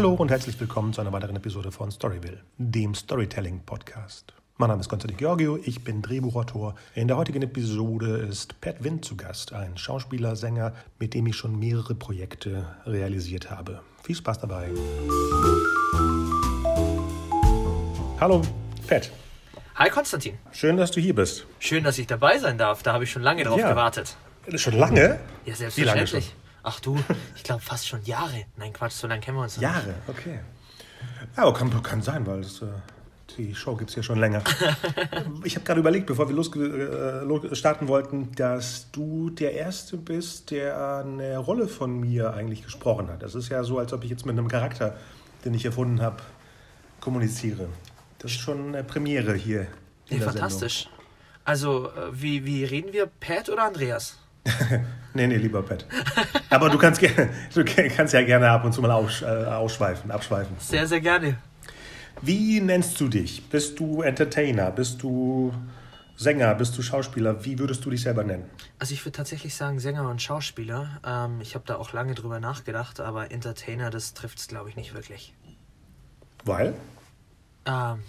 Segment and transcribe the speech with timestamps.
[0.00, 4.32] Hallo und herzlich willkommen zu einer weiteren Episode von Storyville, dem Storytelling Podcast.
[4.56, 6.74] Mein Name ist Konstantin Georgio, ich bin Drehbuchautor.
[6.94, 11.36] In der heutigen Episode ist Pat Wind zu Gast, ein Schauspieler, Sänger, mit dem ich
[11.36, 13.82] schon mehrere Projekte realisiert habe.
[14.02, 14.70] Viel Spaß dabei.
[18.18, 18.40] Hallo,
[18.86, 19.10] Pat.
[19.74, 20.38] Hi Konstantin.
[20.50, 21.44] Schön, dass du hier bist.
[21.58, 22.82] Schön, dass ich dabei sein darf.
[22.82, 23.68] Da habe ich schon lange drauf Ja.
[23.68, 24.16] gewartet.
[24.54, 24.98] Schon lange?
[24.98, 25.56] Ja, Wie lange
[26.06, 26.34] selbstverständlich.
[26.62, 26.98] Ach du,
[27.36, 28.44] ich glaube fast schon Jahre.
[28.56, 30.40] Nein, Quatsch, so lange kennen wir uns noch Jahre, okay.
[31.36, 32.66] Ja, aber kann, kann sein, weil es, äh,
[33.36, 34.42] die Show gibt es ja schon länger.
[35.44, 39.96] ich habe gerade überlegt, bevor wir los, äh, los- starten wollten, dass du der Erste
[39.96, 43.22] bist, der eine Rolle von mir eigentlich gesprochen hat.
[43.22, 44.96] Das ist ja so, als ob ich jetzt mit einem Charakter,
[45.44, 46.16] den ich erfunden habe,
[47.00, 47.68] kommuniziere.
[48.18, 49.62] Das ist schon eine Premiere hier.
[50.08, 50.88] In Nee, fantastisch.
[51.44, 53.06] Also, äh, wie, wie reden wir?
[53.06, 54.18] Pat oder Andreas?
[55.12, 55.86] Nee, nee, lieber Pat.
[56.50, 57.02] Aber du kannst,
[57.54, 60.54] du kannst ja gerne ab und zu mal aus, äh, ausschweifen, abschweifen.
[60.60, 61.36] Sehr, sehr gerne.
[62.22, 63.48] Wie nennst du dich?
[63.48, 64.70] Bist du Entertainer?
[64.70, 65.52] Bist du
[66.16, 66.54] Sänger?
[66.54, 67.44] Bist du Schauspieler?
[67.44, 68.44] Wie würdest du dich selber nennen?
[68.78, 71.00] Also, ich würde tatsächlich sagen Sänger und Schauspieler.
[71.04, 74.76] Ähm, ich habe da auch lange drüber nachgedacht, aber Entertainer, das trifft es, glaube ich,
[74.76, 75.34] nicht wirklich.
[76.44, 76.74] Weil?
[77.66, 78.00] Ähm,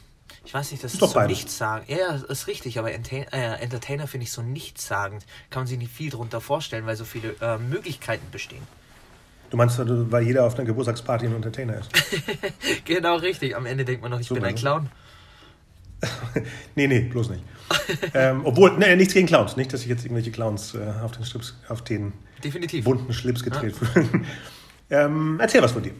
[0.43, 1.37] ich weiß nicht, das Ist ist, doch so beides.
[1.37, 1.89] nichtssagend.
[1.89, 5.25] Ja, ist richtig, aber Enta äh, Entertainer finde ich so nichtssagend.
[5.49, 8.63] Kann man sich nicht viel drunter vorstellen, weil so viele äh, Möglichkeiten bestehen.
[9.51, 11.89] Du meinst, weil jeder auf einer Geburtstagsparty ein Entertainer ist?
[12.85, 13.55] Genau richtig.
[13.55, 14.55] Am Ende denkt man noch, ich bin Super, ein?
[14.55, 14.89] Clown.
[16.75, 17.43] nee, nee, bloß nicht.
[18.13, 19.57] ähm, obwohl, nee, nichts gegen Clowns.
[19.57, 22.85] Nicht, dass ich jetzt irgendwelche Clowns äh, auf den, Schlips, auf den Definitiv.
[22.85, 24.09] bunten Schlips gedreht fühle.
[24.89, 25.93] ähm, erzähl was von dir.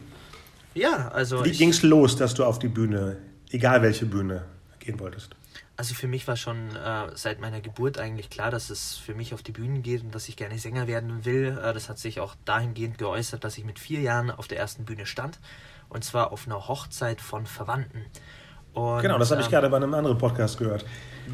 [0.74, 3.18] Ja, also Wie ging's los, dass du auf die Bühne,
[3.52, 4.44] egal welche Bühne,
[4.80, 5.36] gehen wolltest?
[5.76, 9.34] also für mich war schon äh, seit meiner Geburt eigentlich klar, dass es für mich
[9.34, 11.58] auf die Bühnen geht und dass ich gerne Sänger werden will.
[11.62, 14.84] Äh, das hat sich auch dahingehend geäußert, dass ich mit vier Jahren auf der ersten
[14.84, 15.40] Bühne stand.
[15.88, 18.04] Und zwar auf einer Hochzeit von Verwandten.
[18.74, 20.84] Und, Genau, das habe ich ähm, gerade bei einem anderen Podcast gehört.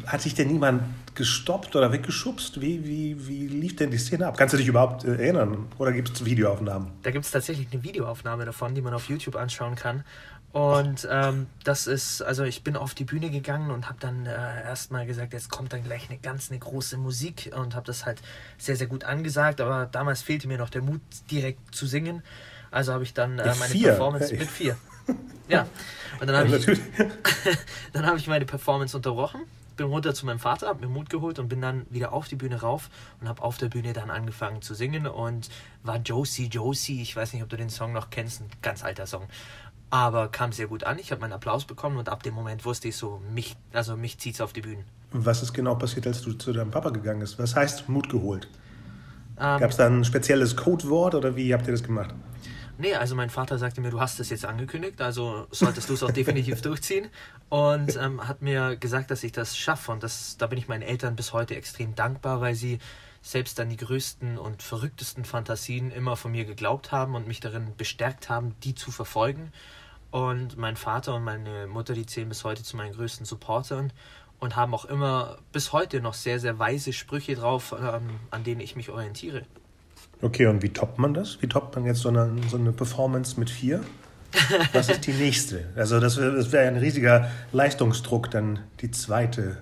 [0.05, 0.83] Hat sich denn niemand
[1.15, 2.59] gestoppt oder weggeschubst?
[2.59, 4.37] Wie, wie, wie lief denn die Szene ab?
[4.37, 5.67] Kannst du dich überhaupt äh, erinnern?
[5.77, 6.91] Oder gibt es Videoaufnahmen?
[7.03, 10.03] Da gibt es tatsächlich eine Videoaufnahme davon, die man auf YouTube anschauen kann.
[10.51, 14.63] Und ähm, das ist, also ich bin auf die Bühne gegangen und habe dann äh,
[14.63, 18.19] erstmal gesagt, jetzt kommt dann gleich eine ganz eine große Musik und habe das halt
[18.57, 19.61] sehr, sehr gut angesagt.
[19.61, 22.23] Aber damals fehlte mir noch der Mut, direkt zu singen.
[22.71, 23.89] Also habe ich dann äh, meine vier?
[23.89, 24.39] Performance Hey.
[24.39, 24.77] mit vier.
[25.47, 25.67] Ja.
[26.19, 26.65] Und dann habe ich,
[27.93, 29.41] dann habe ich meine Performance unterbrochen,
[29.77, 32.35] bin runter zu meinem Vater, habe mir Mut geholt und bin dann wieder auf die
[32.35, 32.89] Bühne rauf
[33.21, 35.49] und habe auf der Bühne dann angefangen zu singen und
[35.83, 37.01] war Josie Josie.
[37.01, 39.27] Ich weiß nicht, ob du den Song noch kennst, ein ganz alter Song.
[39.89, 40.99] Aber kam sehr gut an.
[40.99, 44.19] Ich habe meinen Applaus bekommen und ab dem Moment wusste ich so, mich, also mich
[44.19, 44.83] zieht's auf die Bühne.
[45.11, 47.39] Was ist genau passiert, als du zu deinem Papa gegangen bist?
[47.39, 48.47] Was heißt Mut geholt?
[49.39, 52.13] Ähm, Gab es da ein spezielles Codewort oder wie habt ihr das gemacht?
[52.77, 56.03] Nee, also mein Vater sagte mir, du hast das jetzt angekündigt, also solltest du es
[56.03, 57.09] auch definitiv durchziehen.
[57.49, 59.91] Und ähm, hat mir gesagt, dass ich das schaffe.
[59.91, 62.79] Und das, da bin ich meinen Eltern bis heute extrem dankbar, weil sie
[63.21, 67.73] selbst an die größten und verrücktesten Fantasien immer von mir geglaubt haben und mich darin
[67.75, 69.51] bestärkt haben, die zu verfolgen.
[70.11, 73.93] Und mein Vater und meine Mutter, die zählen bis heute zu meinen größten Supportern
[74.39, 78.61] und haben auch immer bis heute noch sehr, sehr weise Sprüche drauf, ähm, an denen
[78.61, 79.43] ich mich orientiere.
[80.21, 81.41] Okay, und wie toppt man das?
[81.41, 83.81] Wie toppt man jetzt so eine, so eine Performance mit vier?
[84.73, 85.69] Was ist die nächste?
[85.75, 89.57] Also das wäre wär ein riesiger Leistungsdruck, dann die zweite.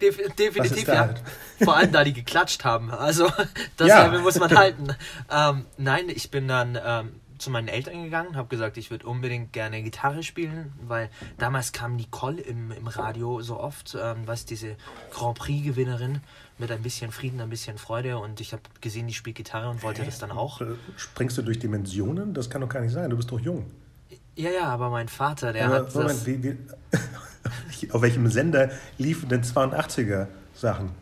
[0.00, 0.98] Was definitiv, ja.
[0.98, 1.22] halt?
[1.62, 2.90] Vor allem, da die geklatscht haben.
[2.90, 3.30] Also,
[3.76, 4.08] das Ja.
[4.20, 4.88] Muss man halten.
[5.30, 9.52] Ähm, nein, ich bin dann ähm, zu meinen Eltern gegangen, habe gesagt, ich würde unbedingt
[9.52, 14.76] gerne Gitarre spielen, weil damals kam Nicole im, im Radio so oft, ähm, was diese
[15.10, 16.20] Grand Prix-Gewinnerin
[16.58, 19.82] mit ein bisschen Frieden, ein bisschen Freude und ich habe gesehen, die spielt Gitarre und
[19.82, 20.60] wollte das dann auch.
[20.60, 22.34] Äh, Springst du durch Dimensionen?
[22.34, 23.10] Das kann doch gar nicht sein.
[23.10, 23.66] Du bist doch jung.
[24.34, 26.26] Ja, ja, aber mein Vater, der Aber hat Moment, das...
[26.26, 31.01] wie, wie, auf welchem Sender liefen denn 82er Sachen?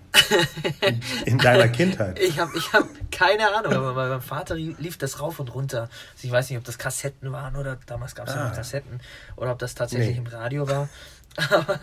[0.81, 2.19] In, in deiner Kindheit?
[2.19, 5.83] Ich habe ich hab keine Ahnung, aber bei meinem Vater lief das rauf und runter.
[6.15, 8.49] Also ich weiß nicht, ob das Kassetten waren oder damals gab es ja Ah.
[8.49, 9.01] noch Kassetten
[9.37, 10.19] oder ob das tatsächlich Nee.
[10.19, 10.89] im Radio war.
[11.51, 11.79] Aber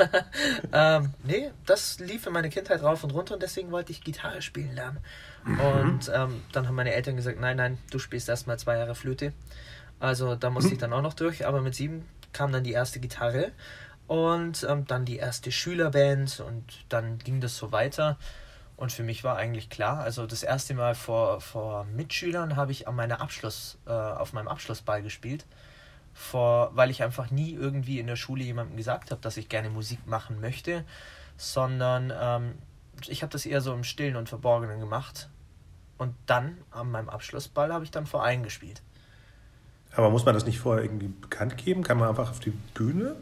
[0.74, 4.42] ähm, nee, das lief in meine Kindheit rauf und runter und deswegen wollte ich Gitarre
[4.42, 4.98] spielen lernen.
[5.46, 9.32] Und ähm, dann haben meine Eltern gesagt, nein, nein, du spielst erstmal zwei Jahre Flöte.
[10.02, 13.00] Also da musste ich dann auch noch durch, aber mit sieben kam dann die erste
[13.00, 13.54] Gitarre
[14.08, 18.18] und ähm, dann die erste Schülerband und dann ging das so weiter.
[18.78, 22.88] Und für mich war eigentlich klar, also das erste Mal vor, vor Mitschülern habe ich
[22.88, 25.46] an meiner Abschluss, äh, auf meinem Abschlussball gespielt.
[26.14, 29.70] Vor, weil ich einfach nie irgendwie in der Schule jemandem gesagt habe, dass ich gerne
[29.70, 30.84] Musik machen möchte,
[31.38, 32.56] sondern ähm,
[33.08, 35.30] ich habe das eher so im Stillen und Verborgenen gemacht.
[35.98, 38.82] Und dann an meinem Abschlussball habe ich dann vor allen gespielt.
[39.96, 41.84] Aber muss man das nicht vorher irgendwie bekannt geben?
[41.84, 43.16] Kann man einfach auf die Bühne,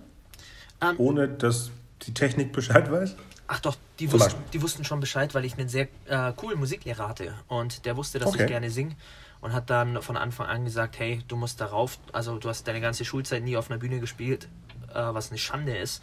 [0.82, 1.72] Ähm, ohne dass
[2.04, 3.16] die Technik Bescheid weiß?
[3.48, 7.08] Ach doch, die wussten, die wussten schon Bescheid, weil ich einen sehr äh, coolen Musiklehrer
[7.08, 7.34] hatte.
[7.48, 8.44] Und der wusste, dass Okay.
[8.44, 8.96] ich gerne singe.
[9.42, 12.82] Und hat dann von Anfang an gesagt, hey, du musst darauf, also du hast deine
[12.82, 14.48] ganze Schulzeit nie auf einer Bühne gespielt,
[14.90, 16.02] äh, was eine Schande ist.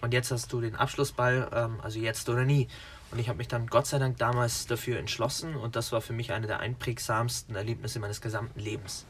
[0.00, 2.66] Und jetzt hast du den Abschlussball, ähm, also jetzt oder nie.
[3.12, 6.14] Und ich habe mich dann Gott sei Dank damals dafür entschlossen und das war für
[6.14, 9.04] mich eine der einprägsamsten Erlebnisse meines gesamten Lebens.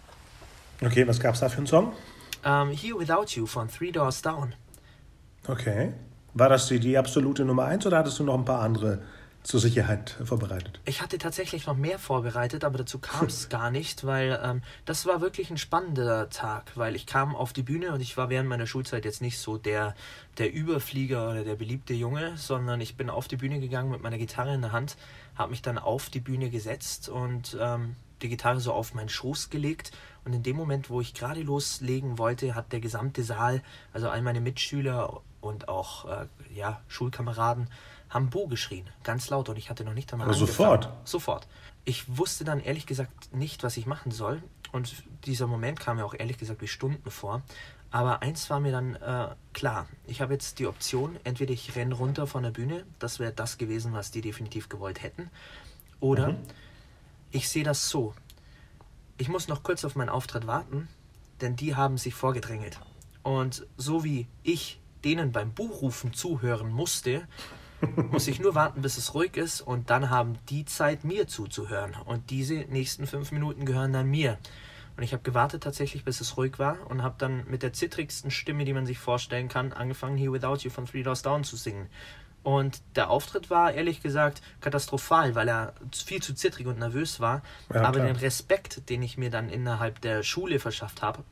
[0.84, 1.92] Okay, was gab es da für einen Song?
[2.44, 4.54] Ähm, Here Without You von Three Doors Down.
[5.46, 5.92] Okay.
[6.34, 9.02] War das die, die absolute Nummer eins oder hattest du noch ein paar andere
[9.42, 10.80] zur Sicherheit vorbereitet?
[10.84, 15.04] Ich hatte tatsächlich noch mehr vorbereitet, aber dazu kam es gar nicht, weil ähm, das
[15.04, 18.48] war wirklich ein spannender Tag, weil ich kam auf die Bühne und ich war während
[18.48, 19.94] meiner Schulzeit jetzt nicht so der,
[20.38, 24.18] der Überflieger oder der beliebte Junge, sondern ich bin auf die Bühne gegangen mit meiner
[24.18, 24.96] Gitarre in der Hand,
[25.34, 29.50] habe mich dann auf die Bühne gesetzt und ähm, die Gitarre so auf meinen Schoß
[29.50, 29.90] gelegt
[30.24, 33.60] und in dem Moment, wo ich gerade loslegen wollte, hat der gesamte Saal,
[33.92, 37.68] also all meine Mitschüler und auch äh, ja, Schulkameraden,
[38.08, 40.90] haben Bo geschrien, ganz laut und ich hatte noch nicht einmal Aber sofort?
[41.04, 41.46] Sofort.
[41.84, 44.94] Ich wusste dann ehrlich gesagt nicht, was ich machen soll und
[45.24, 47.42] dieser Moment kam mir auch ehrlich gesagt wie Stunden vor.
[47.90, 49.86] Aber eins war mir dann äh, klar.
[50.06, 53.58] Ich habe jetzt die Option, entweder ich renne runter von der Bühne, das wäre das
[53.58, 55.30] gewesen, was die definitiv gewollt hätten,
[56.00, 56.36] oder
[57.30, 58.14] ich sehe das so.
[59.18, 60.88] Ich muss noch kurz auf meinen Auftritt warten,
[61.40, 62.78] denn die haben sich vorgedrängelt.
[63.22, 67.22] Und so wie ich denen beim Buchrufen zuhören musste,
[67.96, 71.96] muss ich nur warten, bis es ruhig ist und dann haben die Zeit, mir zuzuhören.
[72.04, 74.38] Und diese nächsten fünf Minuten gehören dann mir.
[74.96, 78.30] Und ich habe gewartet tatsächlich, bis es ruhig war und habe dann mit der zittrigsten
[78.30, 81.56] Stimme, die man sich vorstellen kann, angefangen, Here Without You von Three Doors Down zu
[81.56, 81.88] singen.
[82.42, 87.42] Und der Auftritt war ehrlich gesagt katastrophal, weil er viel zu zittrig und nervös war.
[87.72, 88.06] Ja, Aber klar.
[88.06, 91.22] den Respekt, den ich mir dann innerhalb der Schule verschafft habe,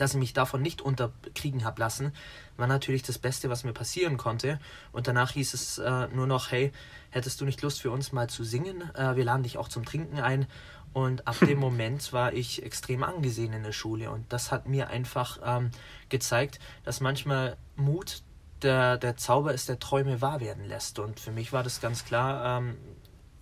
[0.00, 2.12] dass ich mich davon nicht unterkriegen habe lassen,
[2.56, 4.58] war natürlich das Beste, was mir passieren konnte.
[4.92, 6.72] Und danach hieß es äh, nur noch, hey,
[7.10, 8.82] hättest du nicht Lust für uns mal zu singen?
[8.94, 10.46] Äh, wir laden dich auch zum Trinken ein.
[10.92, 14.10] Und ab dem Moment war ich extrem angesehen in der Schule.
[14.10, 15.70] Und das hat mir einfach ähm,
[16.08, 18.22] gezeigt, dass manchmal Mut
[18.62, 20.98] der, der Zauber ist, der Träume wahr werden lässt.
[20.98, 22.76] Und für mich war das ganz klar, ähm,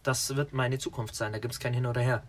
[0.02, 1.32] das wird meine Zukunft sein.
[1.32, 2.22] Da gibt es kein Hin oder Her.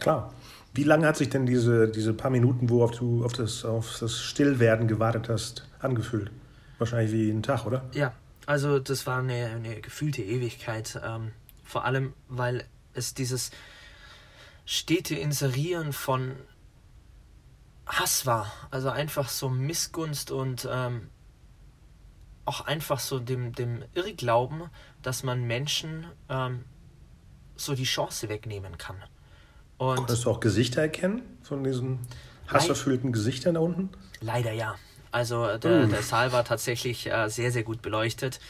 [0.00, 0.32] Klar.
[0.74, 4.20] Wie lange hat sich denn diese, diese paar Minuten, worauf du auf das, auf das
[4.20, 6.32] Stillwerden gewartet hast, angefühlt?
[6.78, 7.84] Wahrscheinlich wie ein Tag, oder?
[7.92, 8.12] Ja,
[8.46, 11.00] also das war eine, eine gefühlte Ewigkeit.
[11.04, 11.30] Ähm,
[11.62, 13.52] vor allem, weil es dieses
[14.66, 16.32] stete Inserieren von
[17.86, 18.52] Hass war.
[18.72, 21.08] Also einfach so Missgunst und ähm,
[22.44, 24.70] auch einfach so dem, dem Irrglauben,
[25.02, 26.64] dass man Menschen ähm,
[27.56, 28.96] so die Chance wegnehmen kann.
[29.78, 31.98] Und Konntest du auch Gesichter erkennen von diesen
[32.48, 33.90] hasserfüllten Gesichtern da unten?
[34.20, 34.76] Leider ja.
[35.10, 35.90] Also der, Uff.
[35.90, 38.40] der Saal war tatsächlich äh, sehr, sehr gut beleuchtet.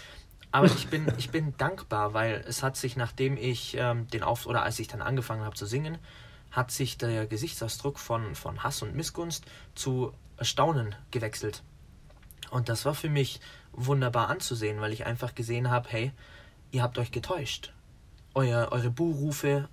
[0.51, 4.47] Aber ich bin, ich bin dankbar, weil es hat sich, nachdem ich ähm, den Auf
[4.47, 5.99] oder als ich dann angefangen habe zu singen,
[6.53, 9.45] hat sich der Gesichtsausdruck von, von Hass und Missgunst
[9.75, 11.63] zu Erstaunen gewechselt.
[12.51, 13.41] Und das war für mich
[13.73, 16.13] wunderbar anzusehen, weil ich einfach gesehen habe, hey,
[16.71, 17.73] ihr habt euch getäuscht.
[18.35, 19.69] Euer, eure Buhrufe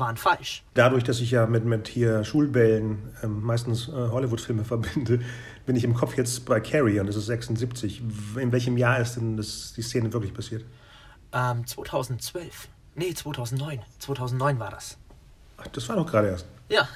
[0.00, 0.62] waren falsch.
[0.74, 5.20] Dadurch, dass ich ja mit, mit hier Schulbällen ähm, meistens äh, Hollywood-Filme verbinde,
[5.66, 8.02] bin ich im Kopf jetzt bei Carrie und das ist 76.
[8.40, 10.64] In welchem Jahr ist denn das, die Szene wirklich passiert?
[11.32, 12.68] Ähm, 2012.
[12.94, 13.80] Nee, 2009.
[13.98, 14.96] 2009 war das.
[15.58, 16.46] Ach, das war doch gerade erst.
[16.68, 16.86] Ja,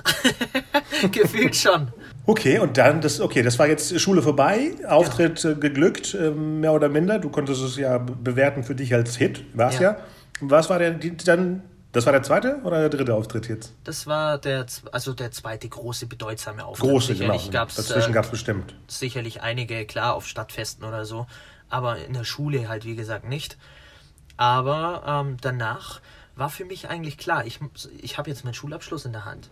[1.10, 1.88] gefühlt schon.
[2.26, 6.72] Okay, und dann, das, okay, das war jetzt Schule vorbei, Auftritt äh, geglückt, ähm, mehr
[6.72, 7.18] oder minder.
[7.18, 9.92] Du konntest es ja be- bewerten für dich als Hit, war es ja.
[9.92, 9.96] Ja.
[10.40, 13.74] Was war der, die, dann, das war der zweite oder der dritte Auftritt jetzt?
[13.84, 16.90] Das war der, also der zweite große, bedeutsame Auftritt.
[16.90, 17.32] Große, genau.
[17.34, 18.74] Sicherlich gab's, Dazwischen äh, gab es bestimmt.
[18.88, 21.26] sicherlich einige, klar, auf Stadtfesten oder so.
[21.68, 23.56] Aber in der Schule halt, wie gesagt, nicht.
[24.36, 26.00] Aber ähm, danach
[26.34, 27.60] war für mich eigentlich klar, ich,
[28.00, 29.50] ich habe jetzt meinen Schulabschluss in der Hand.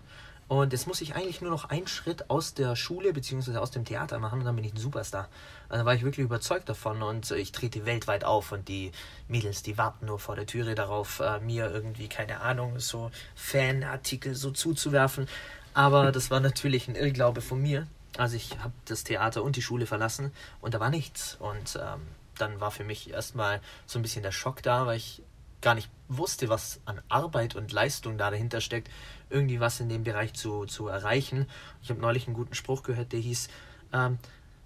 [0.48, 3.58] Und jetzt muss ich eigentlich nur noch einen Schritt aus der Schule bzw.
[3.58, 5.28] aus dem Theater machen und dann bin ich ein Superstar.
[5.70, 8.92] Also war ich wirklich überzeugt davon und ich trete weltweit auf und die
[9.28, 14.34] Mädels, die warten nur vor der Türe darauf, äh, mir irgendwie, keine Ahnung, so Fanartikel
[14.34, 15.28] so zuzuwerfen.
[15.72, 17.86] Aber das war natürlich ein Irrglaube von mir.
[18.18, 21.36] Also ich habe das Theater und die Schule verlassen und da war nichts.
[21.38, 22.00] Und ähm,
[22.36, 25.22] dann war für mich erstmal so ein bisschen der Schock da, weil ich
[25.60, 28.90] gar nicht wusste, was an Arbeit und Leistung da dahinter steckt,
[29.28, 31.46] irgendwie was in dem Bereich zu, zu erreichen.
[31.82, 33.48] Ich habe neulich einen guten Spruch gehört, der hieß,
[33.92, 34.18] ähm,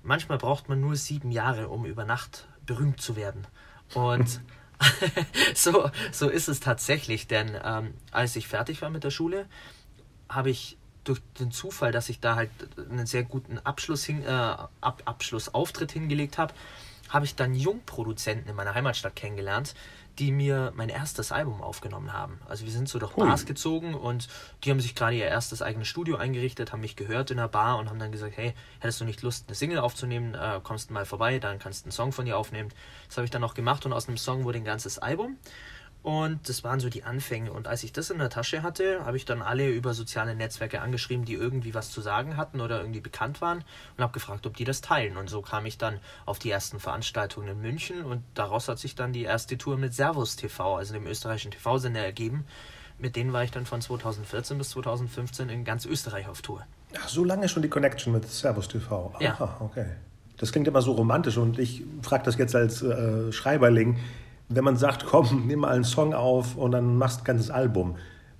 [0.04, 3.46] manchmal braucht man nur sieben Jahre, um über Nacht berühmt zu werden.
[3.94, 4.40] Und
[5.54, 9.46] so, so ist es tatsächlich, denn ähm, als ich fertig war mit der Schule,
[10.28, 12.50] habe ich durch den Zufall, dass ich da halt
[12.90, 16.54] einen sehr guten Abschluss hin, äh, Ab Abschlussauftritt hingelegt habe,
[17.10, 19.74] habe ich dann Jungproduzenten in meiner Heimatstadt kennengelernt,
[20.18, 22.40] die mir mein erstes Album aufgenommen haben.
[22.48, 23.26] Also wir sind so durch Hui.
[23.26, 24.28] Bars gezogen und
[24.62, 27.78] die haben sich gerade ihr erstes eigenes Studio eingerichtet, haben mich gehört in der Bar
[27.78, 30.94] und haben dann gesagt, hey, hättest du nicht Lust, eine Single aufzunehmen, äh, kommst du
[30.94, 32.70] mal vorbei, dann kannst du einen Song von dir aufnehmen.
[33.08, 35.36] Das habe ich dann auch gemacht und aus einem Song wurde ein ganzes Album.
[36.04, 37.50] Und das waren so die Anfänge.
[37.50, 40.82] Und als ich das in der Tasche hatte, habe ich dann alle über soziale Netzwerke
[40.82, 43.64] angeschrieben, die irgendwie was zu sagen hatten oder irgendwie bekannt waren
[43.96, 45.16] und habe gefragt, ob die das teilen.
[45.16, 48.94] Und so kam ich dann auf die ersten Veranstaltungen in München und daraus hat sich
[48.94, 52.44] dann die erste Tour mit Servus TV, also dem österreichischen TV-Sender, ergeben.
[52.98, 56.66] Mit denen war ich dann von 2014 bis 2015 in ganz Österreich auf Tour.
[57.00, 59.10] Ach, so lange schon die Connection mit Servus TV.
[59.14, 59.56] Aha, ja.
[59.60, 59.86] okay.
[60.36, 63.98] Das klingt immer so romantisch und ich frage das jetzt als äh, Schreiberling
[64.54, 67.50] wenn man sagt, komm, nimm mal einen Song auf und dann machst du ein ganzes
[67.50, 67.96] Album,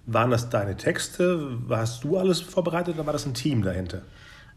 [0.06, 1.58] waren das deine Texte?
[1.70, 4.02] Hast du alles vorbereitet oder war das ein Team dahinter?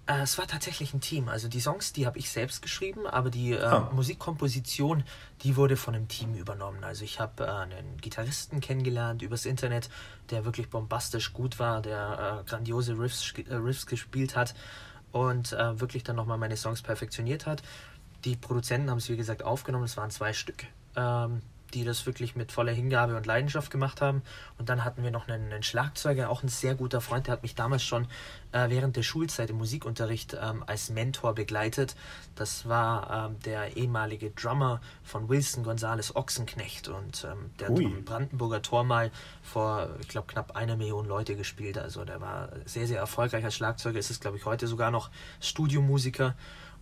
[0.07, 1.27] Äh, es war tatsächlich ein Team.
[1.29, 3.91] Also die Songs, die habe ich selbst geschrieben, aber die äh, ah.
[3.93, 5.03] Musikkomposition,
[5.43, 6.83] die wurde von einem Team übernommen.
[6.83, 9.89] Also ich habe äh, einen Gitarristen kennengelernt übers Internet,
[10.29, 14.55] der wirklich bombastisch gut war, der äh, grandiose Riffs, äh, Riffs gespielt hat
[15.11, 17.61] und äh, wirklich dann nochmal meine Songs perfektioniert hat.
[18.25, 19.85] Die Produzenten haben es, wie gesagt, aufgenommen.
[19.85, 20.65] Es waren zwei Stück
[20.97, 21.41] ähm,
[21.73, 24.21] die das wirklich mit voller Hingabe und Leidenschaft gemacht haben.
[24.57, 27.43] Und dann hatten wir noch einen, einen Schlagzeuger, auch ein sehr guter Freund, der hat
[27.43, 28.07] mich damals schon
[28.51, 31.95] äh, während der Schulzeit im Musikunterricht ähm, als Mentor begleitet.
[32.35, 37.83] Das war ähm, der ehemalige Drummer von Wilson Gonzales Ochsenknecht und ähm, der Ui.
[37.83, 39.11] hat am Brandenburger Tor mal
[39.41, 41.77] vor, ich glaube, knapp einer Million Leute gespielt.
[41.77, 45.09] Also der war sehr, sehr erfolgreich als Schlagzeuger, ist es, glaube ich, heute sogar noch
[45.41, 46.35] Studiomusiker.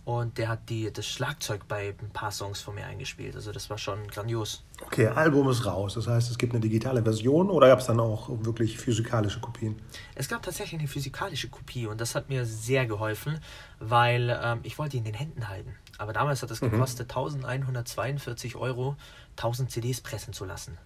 [0.06, 3.34] Und der hat die, das Schlagzeug bei ein paar Songs von mir eingespielt.
[3.34, 4.62] Also das war schon grandios.
[4.84, 5.94] Okay, Album ist raus.
[5.94, 9.74] Das heißt, es gibt eine digitale Version oder gab es dann auch wirklich physikalische Kopien?
[10.14, 13.40] Es gab tatsächlich eine physikalische Kopie und das hat mir sehr geholfen,
[13.80, 15.74] weil ähm, ich wollte ihn in den Händen halten.
[15.98, 16.70] Aber damals hat es mhm.
[16.70, 18.94] gekostet 1142 Euro,
[19.32, 20.78] 1000 CDs pressen zu lassen.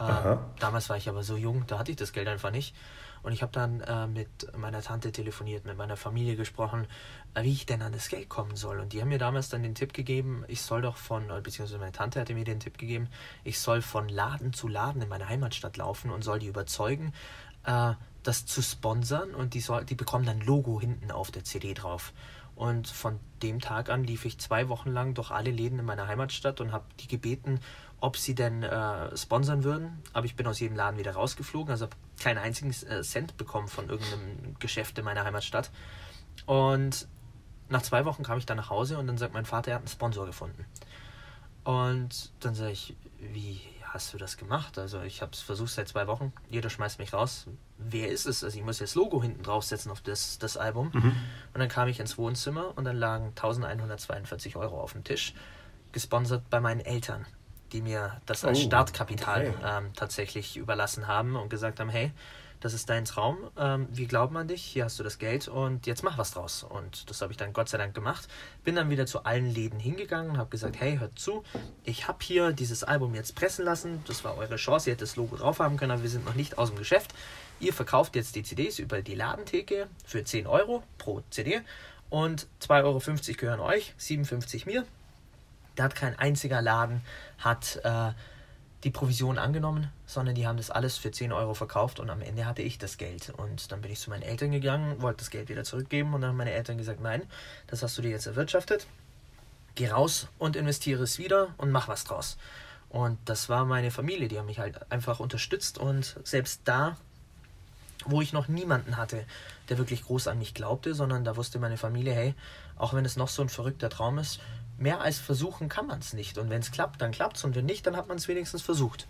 [0.00, 2.74] Ähm, damals war ich aber so jung, da hatte ich das Geld einfach nicht.
[3.22, 6.86] Und ich habe dann äh, mit meiner Tante telefoniert, mit meiner Familie gesprochen,
[7.32, 8.80] äh, wie ich denn an das Geld kommen soll.
[8.80, 11.92] Und die haben mir damals dann den Tipp gegeben, ich soll doch von, beziehungsweise meine
[11.92, 13.08] Tante hatte mir den Tipp gegeben,
[13.42, 17.14] ich soll von Laden zu Laden in meiner Heimatstadt laufen und soll die überzeugen,
[17.64, 21.72] äh, das zu sponsern und die, soll, die bekommen dann Logo hinten auf der CD
[21.72, 22.12] drauf.
[22.56, 26.06] Und von dem Tag an lief ich zwei Wochen lang durch alle Läden in meiner
[26.06, 27.60] Heimatstadt und habe die gebeten,
[28.04, 30.02] ob sie denn äh, sponsern würden.
[30.12, 33.66] Aber ich bin aus jedem Laden wieder rausgeflogen, also habe keinen einzigen äh, Cent bekommen
[33.66, 35.70] von irgendeinem Geschäft in meiner Heimatstadt.
[36.44, 37.08] Und
[37.70, 39.82] nach zwei Wochen kam ich dann nach Hause und dann sagt mein Vater, er hat
[39.82, 40.66] einen Sponsor gefunden.
[41.64, 44.78] Und dann sage ich, wie hast du das gemacht?
[44.78, 47.46] Also ich habe es versucht seit zwei Wochen, jeder schmeißt mich raus.
[47.78, 48.44] Wer ist es?
[48.44, 50.90] Also ich muss jetzt Logo hinten draufsetzen auf das, das Album.
[50.92, 51.16] Mhm.
[51.54, 55.32] Und dann kam ich ins Wohnzimmer und dann lagen 1142 Euro auf dem Tisch,
[55.92, 57.24] gesponsert bei meinen Eltern
[57.74, 59.66] die mir das als oh, Startkapital okay.
[59.66, 62.12] ähm, tatsächlich überlassen haben und gesagt haben, hey,
[62.60, 65.86] das ist dein Traum, ähm, wir glauben an dich, hier hast du das Geld und
[65.86, 66.62] jetzt mach was draus.
[66.62, 68.26] Und das habe ich dann Gott sei Dank gemacht.
[68.64, 71.44] Bin dann wieder zu allen Läden hingegangen und habe gesagt, hey, hört zu,
[71.84, 75.16] ich habe hier dieses Album jetzt pressen lassen, das war eure Chance, ihr hättet das
[75.16, 77.12] Logo drauf haben können, aber wir sind noch nicht aus dem Geschäft.
[77.60, 81.60] Ihr verkauft jetzt die CDs über die Ladentheke für 10 Euro pro CD
[82.08, 83.00] und 2,50 Euro
[83.36, 84.86] gehören euch, 57 mir.
[85.76, 87.02] Da hat kein einziger Laden
[87.38, 88.12] hat äh,
[88.84, 92.44] die Provision angenommen, sondern die haben das alles für 10 Euro verkauft und am Ende
[92.44, 93.32] hatte ich das Geld.
[93.36, 96.30] Und dann bin ich zu meinen Eltern gegangen, wollte das Geld wieder zurückgeben und dann
[96.30, 97.22] haben meine Eltern gesagt, nein,
[97.66, 98.86] das hast du dir jetzt erwirtschaftet.
[99.74, 102.36] Geh raus und investiere es wieder und mach was draus.
[102.90, 106.96] Und das war meine Familie, die haben mich halt einfach unterstützt und selbst da,
[108.04, 109.24] wo ich noch niemanden hatte,
[109.68, 112.34] der wirklich groß an mich glaubte, sondern da wusste meine Familie, hey,
[112.76, 114.40] auch wenn es noch so ein verrückter Traum ist,
[114.78, 116.38] mehr als versuchen kann man es nicht.
[116.38, 117.44] Und wenn es klappt, dann klappt es.
[117.44, 119.06] Und wenn nicht, dann hat man es wenigstens versucht.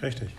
[0.00, 0.30] Richtig.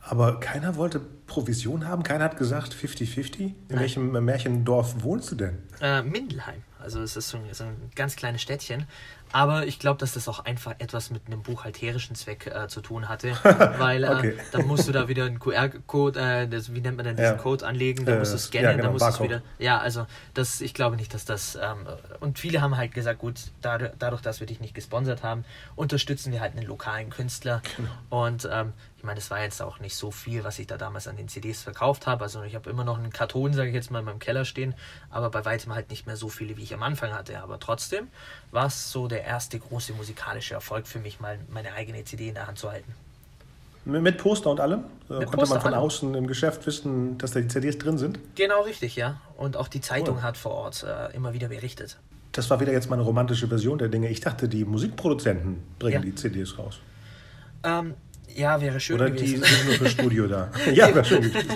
[0.00, 2.02] Aber keiner wollte Provision haben?
[2.04, 3.38] Keiner hat gesagt 50-50?
[3.40, 3.80] In Nein.
[3.80, 5.58] welchem Märchendorf wohnst du denn?
[5.80, 6.62] Äh, Mindelheim.
[6.86, 8.86] Also es ist so ein, so ein ganz kleines Städtchen.
[9.32, 13.08] Aber ich glaube, dass das auch einfach etwas mit einem buchhalterischen Zweck äh, zu tun
[13.08, 13.32] hatte,
[13.78, 14.36] weil äh, okay.
[14.52, 17.42] dann musst du da wieder einen QR-Code, äh, wie nennt man denn diesen ja.
[17.42, 19.42] Code anlegen, da musst du äh, scannen, ja, genau, dann musst du wieder.
[19.58, 21.56] Ja, also das, ich glaube nicht, dass das.
[21.56, 21.88] Ähm,
[22.20, 26.32] und viele haben halt gesagt, gut, dadurch, dadurch, dass wir dich nicht gesponsert haben, unterstützen
[26.32, 27.62] wir halt einen lokalen Künstler.
[27.76, 28.24] Genau.
[28.24, 31.06] Und ähm, ich meine, es war jetzt auch nicht so viel, was ich da damals
[31.06, 32.24] an den CDs verkauft habe.
[32.24, 34.74] Also ich habe immer noch einen Karton, sage ich jetzt mal, in meinem Keller stehen,
[35.10, 37.40] aber bei weitem halt nicht mehr so viele, wie ich am Anfang hatte.
[37.40, 38.08] Aber trotzdem
[38.52, 42.34] war es so der erste große musikalische Erfolg für mich, mal meine eigene CD in
[42.34, 42.94] der Hand zu halten.
[43.84, 44.80] Mit Poster und allem?
[44.80, 45.82] Äh, Mit Konnte Poster, man von allem.
[45.84, 48.18] außen im Geschäft wissen, dass da die CDs drin sind?
[48.34, 49.20] Genau richtig, ja.
[49.36, 50.22] Und auch die Zeitung Cool.
[50.22, 51.96] hat vor Ort äh, immer wieder berichtet.
[52.32, 54.08] Das war wieder jetzt meine romantische Version der Dinge.
[54.08, 56.00] Ich dachte, die Musikproduzenten bringen Ja.
[56.00, 56.80] die CDs raus.
[57.62, 57.94] Ähm,
[58.34, 59.44] ja, wäre schön Oder die gewesen.
[59.44, 60.50] sind nur für Studio da.
[60.74, 61.48] ja, wäre schön gewesen.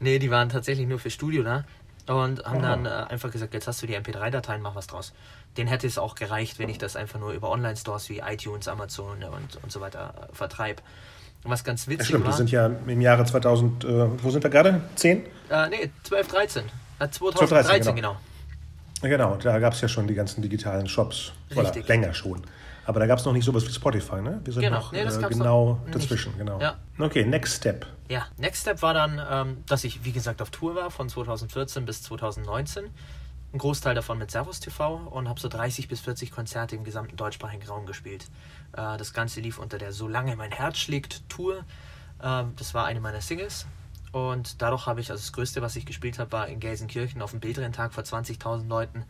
[0.00, 1.64] Nee, die waren tatsächlich nur für Studio da
[2.06, 5.12] und haben dann äh, einfach gesagt, jetzt hast du die MP3-Dateien, mach was draus.
[5.56, 9.22] Den hätte es auch gereicht, wenn ich das einfach nur über Online-Stores wie iTunes, Amazon
[9.24, 10.82] und, und so weiter äh, vertreibe.
[11.42, 14.42] Was ganz Ja, witzig stimmt, die war, sind ja im Jahre 2000, äh, wo sind
[14.42, 14.82] wir gerade?
[14.96, 15.24] 10?
[15.50, 16.64] äh, nee, 12, 13.
[16.98, 18.16] Äh, 12, 2013, 13, genau.
[19.02, 21.32] Ja, Genau, da gab es ja schon die ganzen digitalen Shops.
[21.52, 21.86] Oder Richtig.
[21.88, 22.42] länger schon.
[22.86, 24.40] Aber da gab es noch nicht sowas wie Spotify, ne?
[24.44, 26.38] Wir sind Genau, noch nee, das äh, genau noch dazwischen, nicht.
[26.38, 26.60] genau.
[26.60, 26.76] Ja.
[26.98, 27.86] Okay, next step.
[28.08, 31.84] Ja, Next Step war dann, ähm, dass ich, wie gesagt, auf Tour war von 2014
[31.84, 32.84] bis 2019.
[33.52, 37.16] Ein Großteil davon mit Servus TV und habe so 30 bis 40 Konzerte im gesamten
[37.16, 38.26] deutschsprachigen Raum gespielt.
[38.72, 41.64] Äh, das Ganze lief unter der Solange mein Herz schlägt Tour.
[42.22, 43.66] Ähm, das war eine meiner Singles.
[44.12, 47.32] Und dadurch habe ich, also das Größte, was ich gespielt habe, war in Gelsenkirchen auf
[47.32, 49.04] dem Bildrenntag vor 20.000 Leuten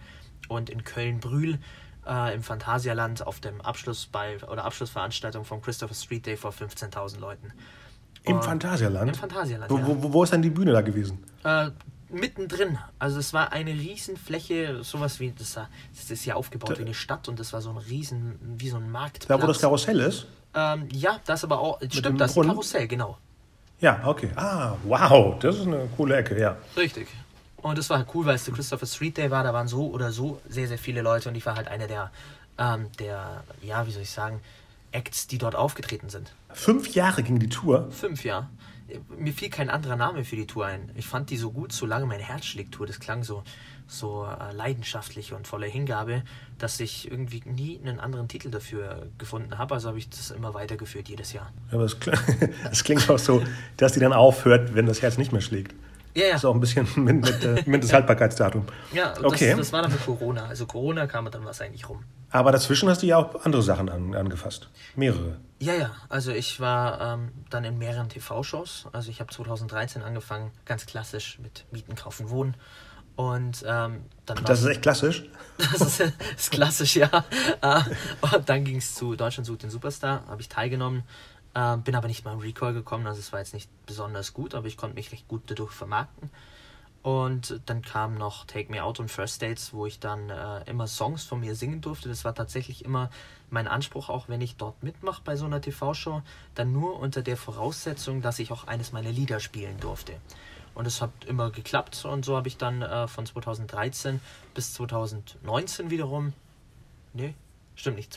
[0.49, 1.59] und in Köln-Brühl
[2.07, 7.53] äh, im Phantasialand auf dem Abschlussball oder Abschlussveranstaltung vom Christopher Street Day vor 15.000 Leuten.
[8.25, 9.11] Im Phantasialand?
[9.11, 11.23] Im Phantasialand, Wo, wo, wo ist dann die Bühne da gewesen?
[11.45, 11.71] Äh,
[12.09, 12.79] mittendrin.
[12.99, 17.29] Also es war eine Riesenfläche, sowas wie, das, das ist ja aufgebaut wie eine Stadt
[17.29, 19.29] und das war so ein Riesen, wie so ein Marktplatz.
[19.29, 20.27] Da, wo das Karussell ist?
[20.55, 22.51] ähm, ja, das aber auch, dem stimmt, das ist ein Brunnen?
[22.51, 23.19] Karussell, genau.
[23.79, 24.31] Ja, okay.
[24.37, 26.57] Ah, wow, das ist eine coole Ecke, ja.
[26.77, 27.09] Richtig.
[27.67, 29.91] Und es war halt cool, weil es der Christopher Street Day war, da waren so
[29.91, 32.13] oder so sehr, sehr viele Leute und ich war halt einer der,
[32.59, 34.41] ähm, der, ja, wie soll ich sagen,
[34.93, 36.33] Acts, die dort aufgetreten sind.
[36.53, 37.91] Fünf Jahre ging die Tour.
[37.91, 38.49] Fünf, ja.
[39.19, 40.93] Mir fiel kein anderer Name für die Tour ein.
[40.95, 42.87] Ich fand die so gut, solange mein Herz schlägt Tour.
[42.87, 43.43] Das klang so,
[43.89, 46.23] so äh, leidenschaftlich und voller Hingabe,
[46.59, 49.75] dass ich irgendwie nie einen anderen Titel dafür gefunden habe.
[49.75, 51.53] Also habe ich das immer weitergeführt jedes Jahr.
[51.73, 52.23] Aber es klingt,
[52.71, 53.43] es klingt auch so,
[53.77, 55.75] dass die dann aufhört, wenn das Herz nicht mehr schlägt.
[56.17, 56.33] Ja, ja.
[56.33, 58.65] Das ist auch ein bisschen mit, mit, äh, Mindesthaltbarkeitsdatum.
[58.93, 59.55] Ja, das, okay.
[59.55, 60.47] das war dann mit Corona.
[60.47, 62.05] Also Corona kam dann was eigentlich rum.
[62.31, 64.71] Aber dazwischen hast du ja auch andere Sachen an, angefasst.
[64.95, 65.37] Mehrere.
[65.59, 68.87] Ja, ja, also ich war ähm, dann in mehreren TV-Shows.
[68.93, 72.57] Also ich habe 2013 angefangen, ganz klassisch mit Mieten, Kaufen, Wohnen.
[73.17, 75.25] Und ähm, dann Das ist echt klassisch.
[75.59, 77.25] Das ist, ist klassisch, ja.
[77.63, 77.81] Äh,
[78.21, 81.03] Und dann ging es zu Deutschland sucht den Superstar, habe ich teilgenommen,
[81.57, 84.55] äh, bin aber nicht mal im Recall gekommen, also es war jetzt nicht besonders gut,
[84.55, 86.31] aber ich konnte mich recht gut dadurch vermarkten.
[87.03, 90.89] Und dann kam noch Take Me Out und First Dates, wo ich dann äh, immer
[90.89, 92.09] Songs von mir singen durfte.
[92.09, 93.11] Das war tatsächlich immer
[93.49, 96.21] mein Anspruch, auch wenn ich dort mitmache bei so einer TV-Show,
[96.57, 100.15] dann nur unter der Voraussetzung, dass ich auch eines meiner Lieder spielen durfte.
[100.75, 104.21] Und es hat immer geklappt und so habe ich dann äh, von 2013
[104.53, 106.33] bis 2019 wiederum,
[107.15, 107.35] nee,
[107.77, 108.13] stimmt nicht,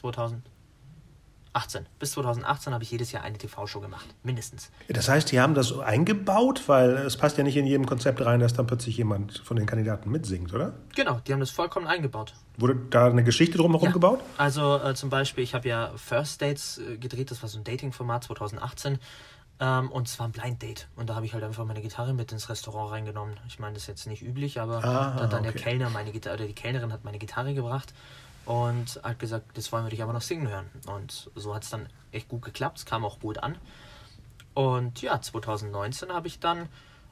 [1.53, 1.85] 2018.
[1.99, 4.71] Bis 2018 habe ich jedes Jahr eine TV-Show gemacht, mindestens.
[4.87, 8.39] Das heißt, die haben das eingebaut, weil es passt ja nicht in jedem Konzept rein,
[8.39, 10.73] dass dann plötzlich jemand von den Kandidaten mitsingt, oder?
[10.95, 12.33] Genau, die haben das vollkommen eingebaut.
[12.57, 13.93] Wurde da eine Geschichte drumherum Ja.
[13.93, 14.19] gebaut?
[14.37, 17.63] Also äh, zum Beispiel, ich habe ja First Dates äh, gedreht, das war so ein
[17.63, 18.99] Dating-Format 2018.
[19.61, 20.87] Ähm, und es war ein Blind Date.
[20.95, 23.35] Und da habe ich halt einfach meine Gitarre mit ins Restaurant reingenommen.
[23.47, 24.81] Ich meine, das ist jetzt nicht üblich, aber Ah,
[25.17, 25.63] da hat dann der okay.
[25.63, 27.93] Kellner meine Gitarre, oder die Kellnerin hat meine Gitarre gebracht
[28.49, 30.65] und hat gesagt, das wollen wir dich aber noch singen hören.
[30.87, 32.79] Und so hat es dann echt gut geklappt.
[32.79, 33.55] Es kam auch gut an.
[34.55, 36.67] Und ja, 2019 habe ich dann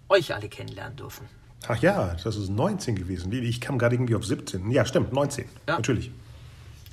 [0.09, 1.27] euch alle kennenlernen dürfen.
[1.67, 3.31] Ach ja, das ist 19 gewesen.
[3.31, 4.71] Ich kam gerade irgendwie auf 17.
[4.71, 5.45] Ja, stimmt, 19.
[5.67, 5.75] Ja.
[5.75, 6.11] Natürlich.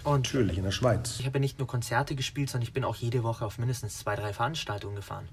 [0.04, 1.18] Und Natürlich, in der Schweiz.
[1.20, 3.96] Ich habe ja nicht nur Konzerte gespielt, sondern ich bin auch jede Woche auf mindestens
[3.96, 5.26] zwei, drei Veranstaltungen gefahren,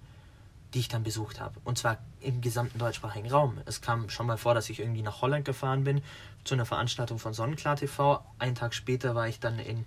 [0.74, 1.60] die ich dann besucht habe.
[1.64, 3.60] Und zwar im gesamten deutschsprachigen Raum.
[3.66, 6.02] Es kam schon mal vor, dass ich irgendwie nach Holland gefahren bin
[6.44, 8.24] zu einer Veranstaltung von Sonnenklar TV.
[8.40, 9.86] Einen Tag später war ich dann in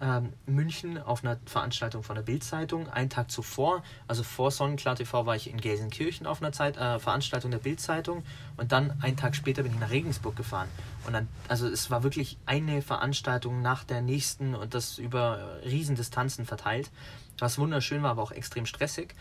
[0.00, 2.88] ähm, München auf einer Veranstaltung von der Bild-Zeitung.
[2.88, 6.98] Einen Tag zuvor, also vor Sonnenklar TV, war ich in Gelsenkirchen auf einer Zeit, äh,
[6.98, 8.22] Veranstaltung der Bild-Zeitung.
[8.58, 10.68] Und dann einen Tag später bin ich nach Regensburg gefahren.
[11.06, 15.68] Und dann, also es war wirklich eine Veranstaltung nach der nächsten und das über äh,
[15.68, 16.90] Riesendistanzen verteilt.
[17.38, 19.14] Was wunderschön war, aber auch extrem stressig.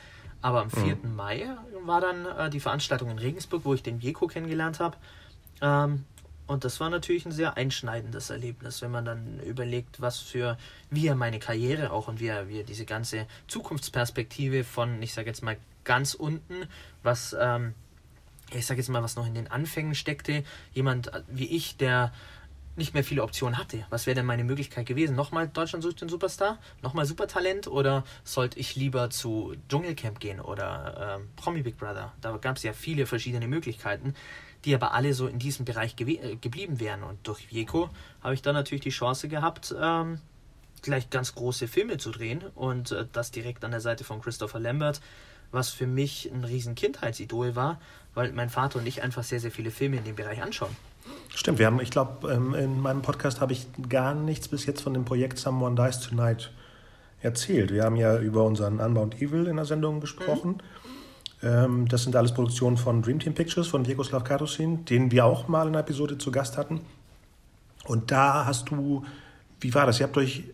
[0.46, 0.98] Aber am 4.
[1.16, 1.50] Mai
[1.86, 4.96] war dann äh, die Veranstaltung in Regensburg, wo ich den Jeko kennengelernt habe.
[5.60, 6.06] Ähm,
[6.46, 10.56] und das war natürlich ein sehr einschneidendes Erlebnis, wenn man dann überlegt, was für,
[10.92, 15.16] wie er meine Karriere auch und wie er, wie er diese ganze Zukunftsperspektive von, ich
[15.16, 16.68] sage jetzt mal, ganz unten,
[17.02, 17.74] was, ähm,
[18.52, 22.14] ich sage jetzt mal, was noch in den Anfängen steckte, jemand äh, wie ich, der
[22.76, 23.86] nicht mehr viele Optionen hatte.
[23.90, 25.16] Was wäre denn meine Möglichkeit gewesen?
[25.16, 26.60] Nochmal Deutschland sucht den Superstar?
[26.82, 27.68] Nochmal Supertalent?
[27.68, 32.14] Oder sollte ich lieber zu Dschungelcamp gehen oder ähm, Promi Big Brother?
[32.22, 34.14] Da gab es ja viele verschiedene Möglichkeiten,
[34.66, 37.04] die aber alle so in diesem Bereich gewe- äh, geblieben wären.
[37.04, 37.90] Und durch Jeko
[38.22, 40.20] habe ich dann natürlich die Chance gehabt, ähm,
[40.82, 44.60] gleich ganz große Filme zu drehen und äh, das direkt an der Seite von Christopher
[44.60, 45.02] Lambert,
[45.52, 47.80] was für mich ein riesen Kindheitsidol war,
[48.14, 50.76] weil mein Vater und ich einfach sehr, sehr viele Filme in dem Bereich anschauen.
[51.34, 54.82] Stimmt, wir haben, ich glaube, ähm, in meinem Podcast habe ich gar nichts bis jetzt
[54.82, 56.52] von dem Projekt Someone Dies Tonight
[57.22, 57.72] erzählt.
[57.72, 60.62] Wir haben ja über unseren Unbound Evil in der Sendung gesprochen.
[61.42, 61.88] Mhm.
[61.90, 65.64] Das sind alles Produktionen von Dream Team Pictures, von Diego Slavkatosin, den wir auch mal
[65.64, 66.82] in einer Episode zu Gast hatten.
[67.86, 69.06] Und da hast du,
[69.60, 70.00] wie war das?
[70.00, 70.46] Ihr habt euch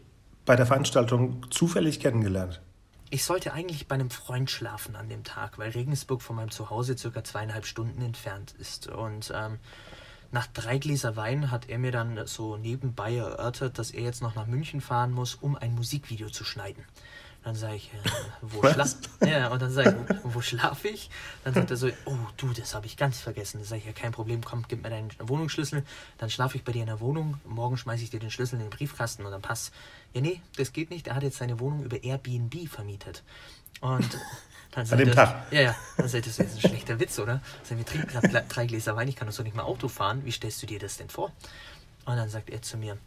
[0.45, 2.61] bei der Veranstaltung zufällig kennengelernt.
[3.09, 6.97] Ich sollte eigentlich bei einem Freund schlafen an dem Tag, weil Regensburg von meinem Zuhause
[6.97, 8.87] circa zweieinhalb Stunden entfernt ist.
[8.87, 9.59] Und ähm,
[10.31, 14.35] nach drei Gläser Wein hat er mir dann so nebenbei erörtert, dass er jetzt noch
[14.35, 16.85] nach München fahren muss, um ein Musikvideo zu schneiden.
[17.43, 18.09] Dann sage ich, äh,
[18.41, 21.09] wo schlafe ja, und dann sage ich, wo, wo schlafe ich?
[21.43, 23.57] Dann sagt er so, oh du, das habe ich ganz vergessen.
[23.57, 25.83] Dann sage ich, ja, kein Problem, komm, gib mir deinen Wohnungsschlüssel.
[26.19, 27.39] Dann schlafe ich bei dir in der Wohnung.
[27.45, 29.73] Morgen schmeiße ich dir den Schlüssel in den Briefkasten und dann passt.
[30.13, 31.07] Ja, nee, das geht nicht.
[31.07, 33.23] Er hat jetzt seine Wohnung über Airbnb vermietet.
[33.79, 34.19] Und
[34.71, 35.51] dann An dem er, Tag?
[35.51, 35.75] Ja, ja.
[35.97, 37.41] Dann sagt das ist ein schlechter Witz, oder?
[37.63, 40.23] Sagen wir trinken gerade drei Gläser Wein, ich kann doch so nicht mal Auto fahren.
[40.25, 41.31] Wie stellst du dir das denn vor?
[42.05, 42.97] Und dann sagt er zu mir,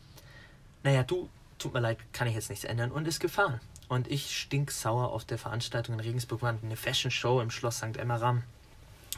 [0.83, 3.61] naja, du, tut mir leid, kann ich jetzt nichts ändern und ist gefahren.
[3.89, 7.97] Und ich stinksauer auf der Veranstaltung in Regensburg war eine Fashion Show im Schloss St.
[7.97, 8.43] Emmeram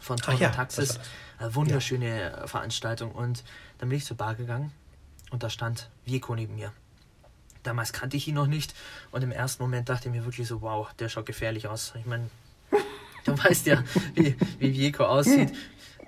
[0.00, 0.98] von Tom ja, Taxis.
[1.38, 2.46] Eine wunderschöne ja.
[2.46, 3.12] Veranstaltung.
[3.12, 3.44] Und
[3.78, 4.72] dann bin ich zur Bar gegangen
[5.30, 6.72] und da stand Vico neben mir.
[7.66, 8.74] Damals kannte ich ihn noch nicht
[9.10, 11.92] und im ersten Moment dachte ich mir wirklich so, wow, der schaut gefährlich aus.
[11.98, 12.30] Ich meine,
[13.24, 13.82] du weißt ja,
[14.14, 15.52] wie, wie Vico aussieht.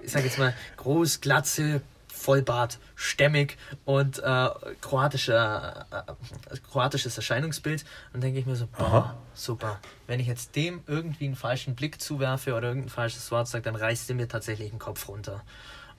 [0.01, 4.49] Ich sag jetzt mal, groß, Glatze, Vollbart, stämmig und äh,
[4.81, 7.85] kroatischer, äh, kroatisches Erscheinungsbild.
[8.13, 9.81] Und denke ich mir so, boah, super.
[10.07, 13.77] Wenn ich jetzt dem irgendwie einen falschen Blick zuwerfe oder irgendein falsches Wort sage, dann
[13.77, 15.43] reißt er mir tatsächlich den Kopf runter.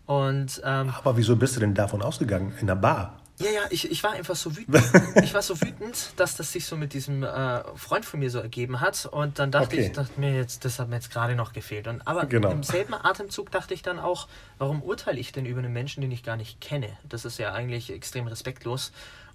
[0.06, 2.54] Und, ähm, Aber wieso bist du denn davon ausgegangen?
[2.60, 3.20] In der Bar?
[3.40, 4.84] Ja, ja, ich, ich war einfach so wütend.
[5.24, 8.40] ich war so wütend, dass das sich so mit diesem äh, Freund von mir so
[8.40, 9.06] ergeben hat.
[9.06, 9.86] Und dann dachte okay.
[9.86, 11.88] ich, dachte mir jetzt, das hat mir jetzt gerade noch gefehlt.
[11.88, 12.52] Und, aber genau.
[12.52, 16.12] im selben Atemzug dachte ich dann auch, warum urteile ich denn über einen Menschen, den
[16.12, 16.90] ich gar nicht kenne?
[17.08, 18.92] Das ist ja eigentlich extrem respektlos.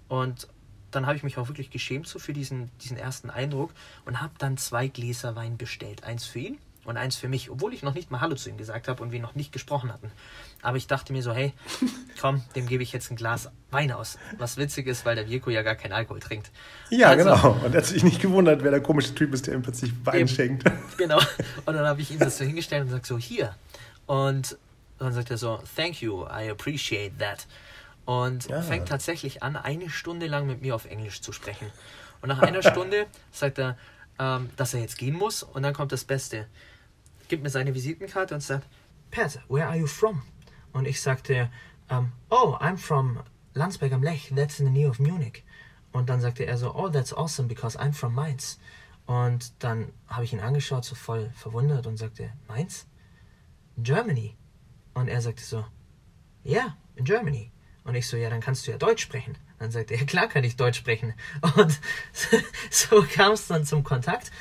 [0.07, 0.47] Und
[0.91, 3.71] dann habe ich mich auch wirklich geschämt so für diesen, diesen ersten Eindruck
[4.05, 6.03] und habe dann zwei Gläser Wein bestellt.
[6.03, 8.57] Eins für ihn und eins für mich, obwohl ich noch nicht mal Hallo zu ihm
[8.57, 10.11] gesagt habe und wir noch nicht gesprochen hatten.
[10.61, 11.53] Aber ich dachte mir so, hey,
[12.21, 14.17] komm, dem gebe ich jetzt ein Glas Wein aus.
[14.37, 16.51] Was witzig ist, weil der Virko ja gar keinen Alkohol trinkt.
[16.89, 17.51] Ja, also, genau.
[17.65, 20.21] Und er hat sich nicht gewundert, wer der komische Typ ist, der ihm plötzlich Wein
[20.21, 20.63] eben, schenkt.
[20.97, 21.19] Genau.
[21.65, 23.55] Und dann habe ich ihm das so hingestellt und gesagt so, hier.
[24.05, 24.57] Und
[24.97, 27.47] dann sagt er so, thank you, I appreciate that.
[28.05, 28.61] Und ja.
[28.61, 31.67] fängt tatsächlich an, eine Stunde lang mit mir auf Englisch zu sprechen.
[32.21, 33.77] Und nach einer Stunde sagt er,
[34.19, 35.43] ähm, dass er jetzt gehen muss.
[35.43, 36.47] Und dann kommt das Beste.
[37.27, 38.67] Gibt mir seine Visitenkarte und sagt,
[39.11, 40.21] Pat, where are you from?
[40.73, 41.49] Und ich sagte,
[41.89, 43.19] um, oh, I'm from
[43.53, 45.43] Landsberg am Lech, that's in the near of Munich.
[45.91, 48.59] Und dann sagte er so, oh, that's awesome, because I'm from Mainz.
[49.05, 52.87] Und dann habe ich ihn angeschaut, so voll verwundert und sagte, Mainz?
[53.77, 54.35] Germany.
[54.93, 55.65] Und er sagte so,
[56.43, 57.51] ja, yeah, in Germany.
[57.83, 59.37] Und ich so, ja, dann kannst du ja Deutsch sprechen.
[59.59, 61.13] Dann sagte er, klar kann ich Deutsch sprechen.
[61.55, 61.79] Und
[62.69, 64.31] so kam es dann zum Kontakt.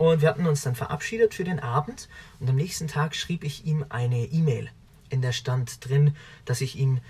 [0.00, 2.08] Und wir hatten uns dann verabschiedet für den Abend.
[2.38, 4.70] Und am nächsten Tag schrieb ich ihm eine E-Mail
[5.10, 7.00] in der stand drin, dass ich ihm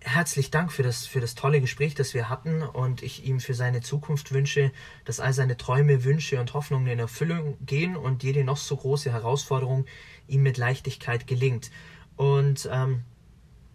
[0.00, 3.54] herzlich Dank für das, für das tolle Gespräch, das wir hatten und ich ihm für
[3.54, 4.72] seine Zukunft wünsche,
[5.04, 9.12] dass all seine Träume, Wünsche und Hoffnungen in Erfüllung gehen und jede noch so große
[9.12, 9.86] Herausforderung
[10.26, 11.70] ihm mit Leichtigkeit gelingt.
[12.16, 13.04] Und ähm,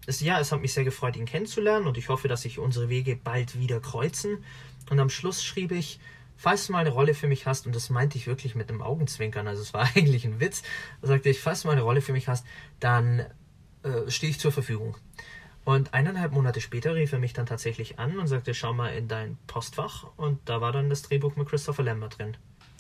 [0.06, 2.90] es, ja, es hat mich sehr gefreut, ihn kennenzulernen und ich hoffe, dass sich unsere
[2.90, 4.44] Wege bald wieder kreuzen.
[4.90, 6.02] Und am Schluss schrieb ich,
[6.42, 8.82] falls du mal eine Rolle für mich hast, und das meinte ich wirklich mit einem
[8.82, 10.64] Augenzwinkern, also es war eigentlich ein Witz,
[11.02, 12.46] sagte ich, falls du mal eine Rolle für mich hast,
[12.80, 13.20] dann
[13.84, 14.98] äh, stehe ich zur Verfügung.
[15.64, 19.08] Und eineinhalb Monate später rief er mich dann tatsächlich an und sagte, schau mal in
[19.08, 20.08] dein Postfach.
[20.18, 22.36] Und da war dann das Drehbuch mit Christopher Lambert drin.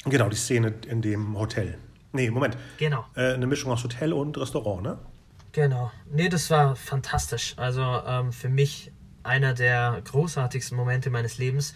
[0.05, 1.77] Genau, die Szene in dem Hotel.
[2.11, 2.57] Nee, Moment.
[2.79, 3.05] Genau.
[3.15, 4.97] Äh, eine Mischung aus Hotel und Restaurant, ne?
[5.51, 5.91] Genau.
[6.11, 7.53] Nee, das war fantastisch.
[7.57, 11.75] Also ähm, für mich einer der großartigsten Momente meines Lebens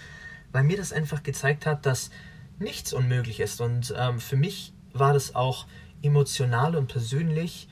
[0.51, 2.09] weil mir das einfach gezeigt hat, dass
[2.59, 3.61] nichts unmöglich ist.
[3.61, 5.67] Und ähm, für mich war das auch
[6.01, 7.67] emotional und persönlich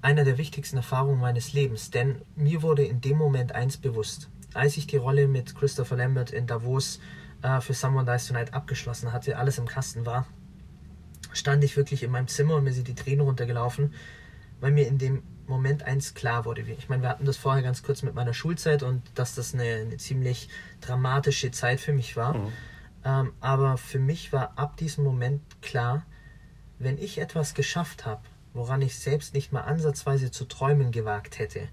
[0.00, 1.90] einer der wichtigsten Erfahrungen meines Lebens.
[1.90, 4.28] Denn mir wurde in dem Moment eins bewusst.
[4.54, 7.00] Als ich die Rolle mit Christopher Lambert in Davos
[7.42, 10.26] äh, für Someone Dies Tonight abgeschlossen hatte, alles im Kasten war,
[11.32, 13.92] stand ich wirklich in meinem Zimmer und mir sind die Tränen runtergelaufen,
[14.60, 16.62] weil mir in dem Moment eins klar wurde.
[16.62, 19.64] Ich meine, wir hatten das vorher ganz kurz mit meiner Schulzeit und dass das eine,
[19.64, 20.48] eine ziemlich
[20.80, 22.34] dramatische Zeit für mich war.
[22.34, 22.52] Mhm.
[23.04, 26.04] Ähm, aber für mich war ab diesem Moment klar,
[26.78, 28.22] wenn ich etwas geschafft habe,
[28.54, 31.68] woran ich selbst nicht mal ansatzweise zu träumen gewagt hätte,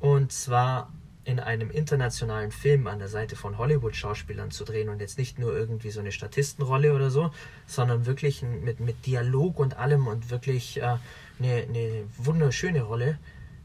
[0.00, 0.92] und zwar
[1.24, 5.54] in einem internationalen Film an der Seite von Hollywood-Schauspielern zu drehen und jetzt nicht nur
[5.54, 7.30] irgendwie so eine Statistenrolle oder so,
[7.66, 10.96] sondern wirklich mit, mit Dialog und allem und wirklich äh,
[11.42, 13.18] eine, eine wunderschöne Rolle,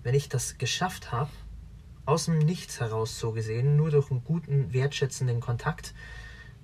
[0.03, 1.29] wenn ich das geschafft habe,
[2.05, 5.93] aus dem Nichts heraus so gesehen, nur durch einen guten, wertschätzenden Kontakt,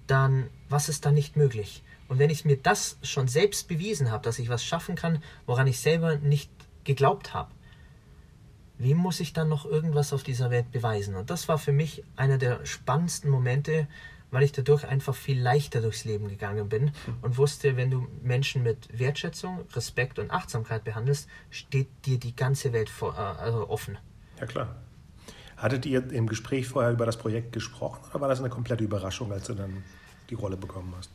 [0.07, 1.83] dann was ist da nicht möglich?
[2.07, 5.67] Und wenn ich mir das schon selbst bewiesen habe, dass ich was schaffen kann, woran
[5.67, 6.51] ich selber nicht
[6.83, 7.51] geglaubt habe,
[8.77, 11.15] wem muss ich dann noch irgendwas auf dieser Welt beweisen?
[11.15, 13.87] Und das war für mich einer der spannendsten Momente,
[14.33, 16.91] weil ich dadurch einfach viel leichter durchs Leben gegangen bin
[17.21, 22.73] und wusste, wenn du Menschen mit Wertschätzung, Respekt und Achtsamkeit behandelst, steht dir die ganze
[22.73, 23.97] Welt vor, äh, also offen.
[24.39, 24.75] Ja klar.
[25.55, 29.31] Hattet ihr im Gespräch vorher über das Projekt gesprochen oder war das eine komplette Überraschung,
[29.31, 29.83] als du dann
[30.29, 31.11] die Rolle bekommen hast?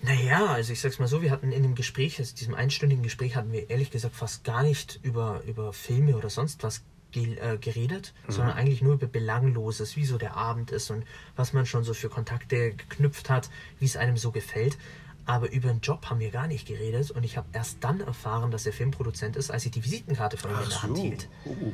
[0.00, 3.36] Naja, also ich sag's mal so, wir hatten in dem Gespräch, also diesem einstündigen Gespräch,
[3.36, 6.82] hatten wir ehrlich gesagt fast gar nicht über, über Filme oder sonst was
[7.16, 8.32] äh, geredet, mhm.
[8.32, 11.04] sondern eigentlich nur über Belangloses, wie so der Abend ist und
[11.36, 14.76] was man schon so für Kontakte geknüpft hat, wie es einem so gefällt.
[15.26, 18.50] Aber über den Job haben wir gar nicht geredet und ich habe erst dann erfahren,
[18.50, 21.28] dass er Filmproduzent ist, als ich die Visitenkarte von ihm in der Hand hielt.
[21.46, 21.72] Uh.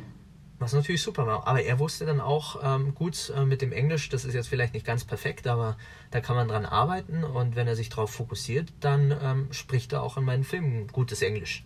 [0.60, 1.46] Was natürlich super war.
[1.48, 4.74] Aber er wusste dann auch, ähm, gut, äh, mit dem Englisch, das ist jetzt vielleicht
[4.74, 5.76] nicht ganz perfekt, aber
[6.10, 10.02] da kann man dran arbeiten und wenn er sich darauf fokussiert, dann ähm, spricht er
[10.02, 11.64] auch in meinen Filmen gutes Englisch.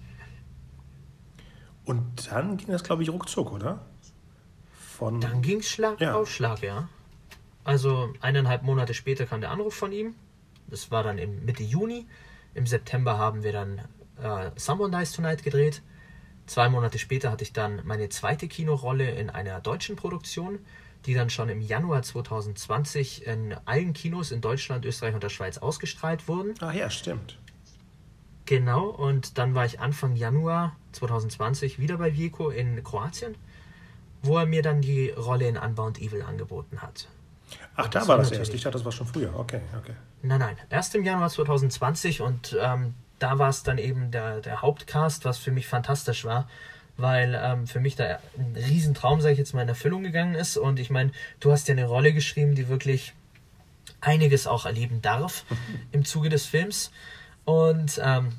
[1.85, 3.85] Und dann ging das, glaube ich, ruckzuck, oder?
[4.73, 6.14] Von dann ging es Schlag ja.
[6.14, 6.88] auf Schlag, ja.
[7.64, 10.14] Also eineinhalb Monate später kam der Anruf von ihm.
[10.68, 12.07] Das war dann im Mitte Juni.
[12.55, 13.79] Im September haben wir dann
[14.23, 15.83] äh, Someone Dies Tonight gedreht.
[16.47, 20.59] Zwei Monate später hatte ich dann meine zweite Kinorolle in einer deutschen Produktion,
[21.07, 25.59] die dann schon im Januar 2020 in allen Kinos in Deutschland, Österreich und der Schweiz
[25.59, 26.55] ausgestrahlt wurden.
[26.61, 27.38] Ah ja, stimmt.
[28.46, 33.35] Genau, und dann war ich Anfang Januar 2020 wieder bei Vico in Kroatien,
[34.22, 37.09] wo er mir dann die Rolle in Unbound Evil angeboten hat.
[37.76, 38.54] Ach, da war das erst.
[38.54, 39.35] Ich dachte, das war schon früher.
[39.38, 39.94] Okay, okay.
[40.22, 40.57] Nein, nein.
[40.70, 45.38] Erst im Januar 2020 und ähm, da war es dann eben der, der Hauptcast, was
[45.38, 46.48] für mich fantastisch war,
[46.96, 50.57] weil ähm, für mich da ein Riesentraum, sage ich jetzt mal, in Erfüllung gegangen ist.
[50.57, 53.14] Und ich meine, du hast ja eine Rolle geschrieben, die wirklich
[54.00, 55.44] einiges auch erleben darf
[55.92, 56.90] im Zuge des Films.
[57.44, 58.33] Und ähm,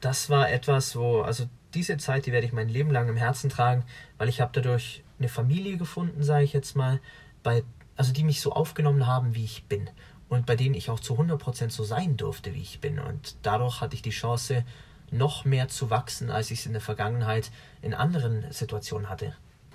[0.00, 3.50] das war etwas, wo, also diese Zeit, die werde ich mein Leben lang im Herzen
[3.50, 3.84] tragen,
[4.18, 7.00] weil ich habe dadurch eine Familie gefunden, sage ich jetzt mal,
[7.42, 7.64] bei,
[7.96, 9.90] also die mich so aufgenommen haben, wie ich bin
[10.28, 12.98] und bei denen ich auch zu 100% so sein durfte, wie ich bin.
[12.98, 14.64] Und dadurch hatte ich die Chance,
[15.10, 17.50] noch mehr zu wachsen, als ich es in der Vergangenheit
[17.82, 19.34] in anderen Situationen hatte.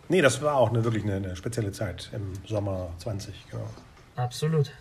[0.10, 3.70] Nee, das war auch eine, wirklich eine, eine spezielle Zeit im Sommer 20, genau.
[4.16, 4.72] Absolut.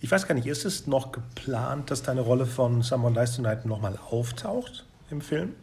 [0.00, 3.66] Ich weiß gar nicht, ist es noch geplant, dass deine Rolle von Someone Dies Tonight
[3.66, 5.54] nochmal auftaucht im Film?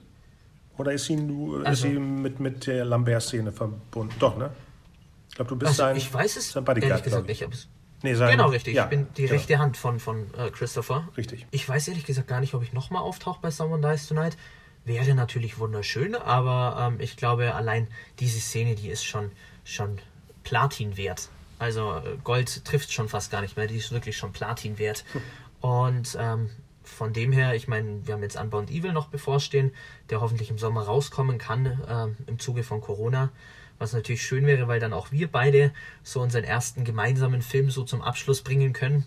[0.77, 4.13] Oder ist sie, nur, also, ist sie mit, mit der Lambert-Szene verbunden?
[4.19, 4.51] Doch, ne?
[5.29, 7.47] Ich glaube, du bist also sein, ich weiß es, sein Bodyguard, gesagt nicht.
[8.03, 8.75] Nee, sein, genau, richtig.
[8.75, 9.33] Ja, ich bin die genau.
[9.33, 11.09] rechte Hand von, von äh, Christopher.
[11.17, 11.47] Richtig.
[11.49, 14.37] Ich weiß ehrlich gesagt gar nicht, ob ich nochmal auftauche bei Someone Dies Tonight.
[14.85, 17.87] Wäre natürlich wunderschön, aber ähm, ich glaube, allein
[18.19, 19.31] diese Szene, die ist schon,
[19.65, 19.97] schon
[20.43, 21.29] Platin wert.
[21.59, 25.03] Also äh, Gold trifft schon fast gar nicht mehr, die ist wirklich schon Platin wert.
[25.61, 26.49] Und ähm,
[26.83, 29.73] von dem her, ich meine, wir haben jetzt Unbound Evil noch bevorstehen,
[30.09, 33.31] der hoffentlich im Sommer rauskommen kann äh, im Zuge von Corona
[33.79, 35.71] was natürlich schön wäre, weil dann auch wir beide
[36.03, 39.05] so unseren ersten gemeinsamen Film so zum Abschluss bringen können.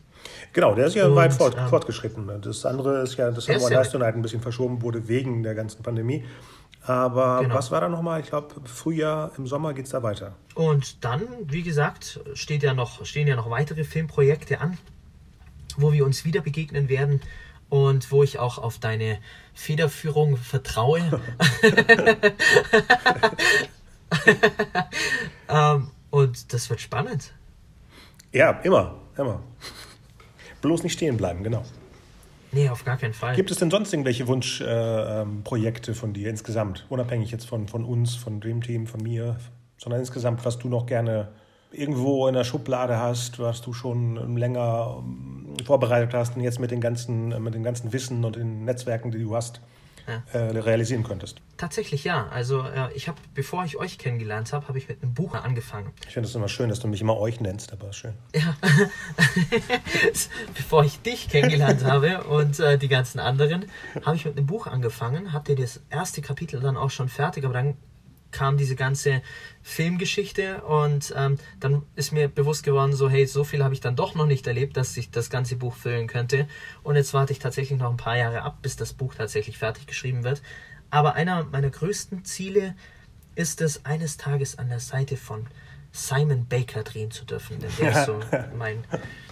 [0.53, 2.31] Genau, der ist ja und, weit fort, ähm, fortgeschritten.
[2.43, 5.83] Das andere ist ja, das wir Leistung halt ein bisschen verschoben wurde wegen der ganzen
[5.83, 6.25] Pandemie.
[6.83, 7.55] Aber genau.
[7.55, 8.21] was war da nochmal?
[8.21, 10.35] Ich glaube, Frühjahr, im Sommer geht es da weiter.
[10.55, 14.79] Und dann, wie gesagt, steht ja noch, stehen ja noch weitere Filmprojekte an,
[15.77, 17.21] wo wir uns wieder begegnen werden
[17.69, 19.19] und wo ich auch auf deine
[19.53, 21.01] Federführung vertraue.
[25.49, 27.35] ähm, und das wird spannend.
[28.33, 29.43] Ja, immer, immer.
[30.63, 31.65] Bloß nicht stehen bleiben, genau.
[32.53, 33.35] Nee, auf gar keinen Fall.
[33.35, 36.87] Gibt es denn sonst irgendwelche Wunschprojekte äh, von dir insgesamt?
[36.89, 39.37] Unabhängig jetzt von, von uns, von Dream Team, von mir,
[39.77, 41.29] sondern insgesamt, was du noch gerne
[41.73, 46.71] irgendwo in der Schublade hast, was du schon länger ähm, vorbereitet hast und jetzt mit,
[46.71, 49.61] den ganzen, mit dem ganzen Wissen und den Netzwerken, die du hast.
[50.07, 51.41] Äh, realisieren könntest.
[51.57, 52.29] Tatsächlich ja.
[52.29, 55.93] Also äh, ich habe, bevor ich euch kennengelernt habe, habe ich mit einem Buch angefangen.
[56.07, 58.15] Ich finde es immer schön, dass du mich immer euch nennst, aber schön.
[58.35, 58.57] Ja.
[60.55, 63.67] bevor ich dich kennengelernt habe und äh, die ganzen anderen,
[64.05, 65.33] habe ich mit einem Buch angefangen.
[65.33, 67.77] Habt ihr das erste Kapitel dann auch schon fertig, aber dann
[68.33, 69.23] kam diese ganze
[69.63, 73.97] Filmgeschichte und ähm, dann ist mir bewusst geworden, so hey, so viel habe ich dann
[73.97, 76.49] doch noch nicht erlebt, dass ich das ganze Buch füllen könnte.
[76.83, 79.87] Und jetzt warte ich tatsächlich noch ein paar Jahre ab, bis das Buch tatsächlich fertig
[79.87, 80.43] geschrieben wird.
[80.91, 82.75] Aber einer meiner größten Ziele
[83.35, 85.47] ist es, eines Tages an der Seite von
[85.93, 88.21] Simon Baker drehen zu dürfen, denn der ist so
[88.57, 88.85] mein.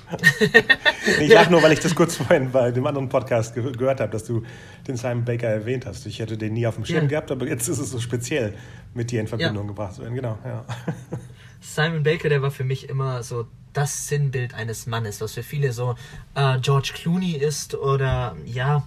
[1.21, 4.11] ich lache nur, weil ich das kurz vorhin bei dem anderen Podcast ge gehört habe,
[4.11, 4.43] dass du
[4.87, 6.07] den Simon Baker erwähnt hast.
[6.07, 7.09] Ich hätte den nie auf dem Schirm ja.
[7.09, 8.55] gehabt, aber jetzt ist es so speziell
[8.95, 9.69] mit dir in Verbindung ja.
[9.69, 10.15] gebracht zu werden.
[10.15, 10.65] Genau, ja.
[11.61, 15.73] Simon Baker, der war für mich immer so das Sinnbild eines Mannes, was für viele
[15.73, 15.95] so
[16.35, 18.87] äh, George Clooney ist oder ja,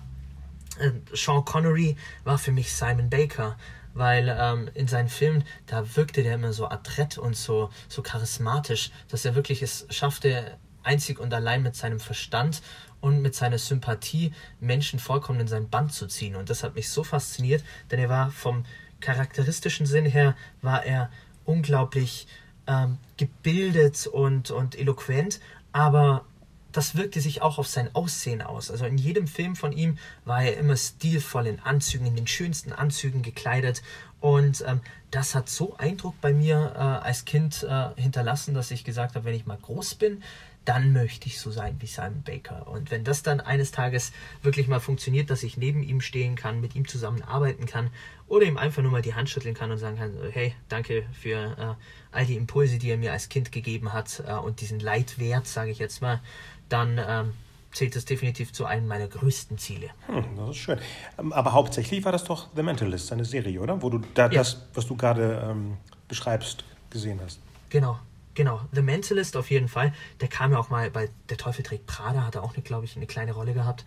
[0.80, 3.58] äh, Sean Connery war für mich Simon Baker
[3.94, 8.92] weil ähm, in seinen Filmen, da wirkte der immer so adrett und so, so charismatisch,
[9.10, 12.62] dass er wirklich es schaffte, einzig und allein mit seinem Verstand
[13.00, 16.36] und mit seiner Sympathie Menschen vollkommen in sein Band zu ziehen.
[16.36, 18.66] Und das hat mich so fasziniert, denn er war vom
[19.00, 21.10] charakteristischen Sinn her, war er
[21.46, 22.28] unglaublich
[22.68, 25.40] ähm, gebildet und, und eloquent,
[25.72, 26.26] aber
[26.72, 28.72] das wirkte sich auch auf sein Aussehen aus.
[28.72, 32.72] Also in jedem Film von ihm war er immer stilvoll in Anzügen, in den schönsten
[32.72, 33.82] Anzügen gekleidet.
[34.22, 34.80] Und ähm,
[35.10, 39.26] das hat so Eindruck bei mir äh, als Kind äh, hinterlassen, dass ich gesagt habe,
[39.26, 40.24] wenn ich mal groß bin,
[40.64, 42.68] dann möchte ich so sein wie Simon Baker.
[42.68, 44.12] Und wenn das dann eines Tages
[44.44, 47.90] wirklich mal funktioniert, dass ich neben ihm stehen kann, mit ihm zusammen arbeiten kann
[48.28, 51.58] oder ihm einfach nur mal die Hand schütteln kann und sagen kann, hey, danke für
[51.58, 55.48] äh, all die Impulse, die er mir als Kind gegeben hat äh, und diesen Leitwert,
[55.48, 56.22] sage ich jetzt mal,
[56.70, 57.34] dann ähm,
[57.72, 59.90] zählt es definitiv zu einem meiner größten Ziele.
[60.08, 60.80] Hm, das ist schön.
[61.18, 63.82] Ähm, aber hauptsächlich war das doch The Mentalist, eine Serie, oder?
[63.82, 64.40] Wo du da, ja.
[64.40, 67.40] das, was du gerade ähm, beschreibst, gesehen hast.
[67.70, 67.98] Genau,
[68.34, 69.94] Genau, The Mentalist auf jeden Fall.
[70.22, 72.96] Der kam ja auch mal bei Der Teufel trägt Prada, hat er auch, glaube ich,
[72.96, 73.86] eine kleine Rolle gehabt.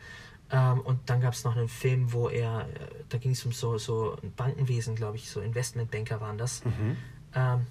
[0.51, 2.65] Ähm, und dann gab es noch einen Film, wo er, äh,
[3.09, 6.65] da ging es um so, so Bankenwesen, glaube ich, so Investmentbanker waren das.
[6.65, 6.97] Mhm.
[7.35, 7.67] Ähm,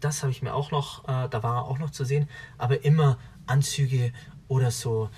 [0.00, 2.28] das habe ich mir auch noch, äh, da war er auch noch zu sehen,
[2.58, 4.12] aber immer Anzüge
[4.48, 5.08] oder so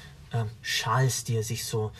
[0.42, 1.92] ähm, Schals, die er sich so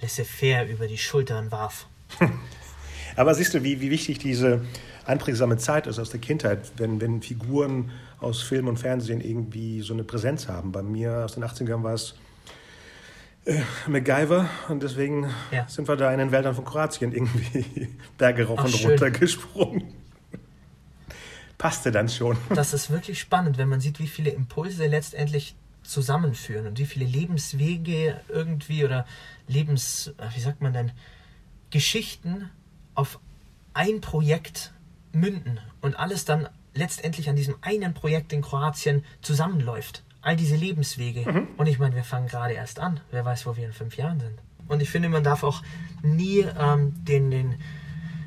[0.00, 1.86] laissez-faire über die Schultern warf.
[3.16, 4.62] aber siehst du, wie, wie wichtig diese
[5.06, 9.92] einprägsame Zeit ist aus der Kindheit, wenn, wenn Figuren aus Film und Fernsehen irgendwie so
[9.92, 10.72] eine Präsenz haben.
[10.72, 12.14] Bei mir aus den 80ern war es
[13.44, 15.68] äh, MacGyver und deswegen ja.
[15.68, 19.92] sind wir da in den Wäldern von Kroatien irgendwie Berge rauf Ach, und runter gesprungen.
[21.58, 22.36] Passte dann schon.
[22.54, 25.54] Das ist wirklich spannend, wenn man sieht, wie viele Impulse letztendlich
[25.84, 29.06] zusammenführen und wie viele Lebenswege irgendwie oder
[29.46, 30.92] Lebens, wie sagt man denn,
[31.70, 32.50] Geschichten
[32.94, 33.20] auf
[33.72, 34.72] ein Projekt
[35.12, 40.02] münden und alles dann letztendlich an diesem einen Projekt in Kroatien zusammenläuft.
[40.22, 41.30] All diese Lebenswege.
[41.30, 41.48] Mhm.
[41.56, 43.00] Und ich meine, wir fangen gerade erst an.
[43.10, 44.38] Wer weiß, wo wir in fünf Jahren sind.
[44.68, 45.62] Und ich finde, man darf auch
[46.02, 47.56] nie ähm, den, den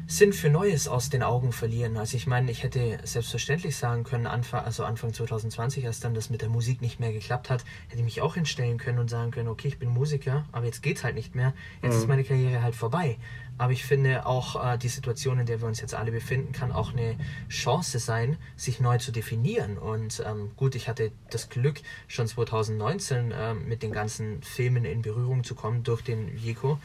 [0.09, 1.97] Sinn für Neues aus den Augen verlieren.
[1.97, 6.29] Also ich meine, ich hätte selbstverständlich sagen können, Anfang, also Anfang 2020, als dann das
[6.29, 9.31] mit der Musik nicht mehr geklappt hat, hätte ich mich auch hinstellen können und sagen
[9.31, 11.53] können, okay, ich bin Musiker, aber jetzt geht's halt nicht mehr.
[11.81, 11.99] Jetzt mhm.
[11.99, 13.17] ist meine Karriere halt vorbei.
[13.57, 16.71] Aber ich finde auch äh, die Situation, in der wir uns jetzt alle befinden, kann
[16.71, 17.17] auch eine
[17.49, 19.77] Chance sein, sich neu zu definieren.
[19.77, 25.01] Und ähm, gut, ich hatte das Glück, schon 2019 ähm, mit den ganzen Filmen in
[25.01, 26.79] Berührung zu kommen durch den Jeko,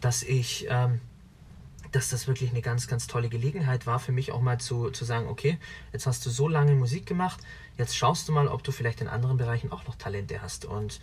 [0.00, 1.00] dass ich ähm,
[1.92, 5.04] dass das wirklich eine ganz, ganz tolle Gelegenheit war für mich auch mal zu, zu
[5.04, 5.58] sagen, okay,
[5.92, 7.40] jetzt hast du so lange Musik gemacht,
[7.76, 10.64] jetzt schaust du mal, ob du vielleicht in anderen Bereichen auch noch Talente hast.
[10.64, 11.00] Und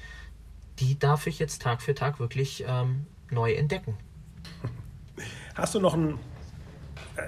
[0.80, 3.98] die darf ich jetzt Tag für Tag wirklich ähm, neu entdecken.
[5.56, 6.20] Hast du noch ein,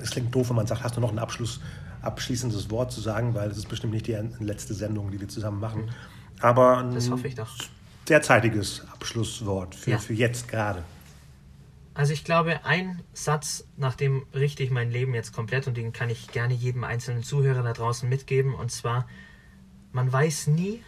[0.01, 1.61] es klingt doof, wenn man sagt, hast du noch ein Abschluss,
[2.01, 5.59] abschließendes Wort zu sagen, weil es ist bestimmt nicht die letzte Sendung, die wir zusammen
[5.59, 5.85] machen.
[5.85, 5.89] Mhm.
[6.39, 7.49] Aber ein das hoffe ich doch.
[8.07, 9.97] derzeitiges Abschlusswort für, ja.
[9.97, 10.83] für jetzt gerade.
[11.97, 15.93] Also ich glaube, ein Satz, nach dem richte ich mein Leben jetzt komplett und den
[15.93, 18.53] kann ich gerne jedem einzelnen Zuhörer da draußen mitgeben.
[18.53, 19.07] Und zwar,
[19.93, 20.83] man weiß nie,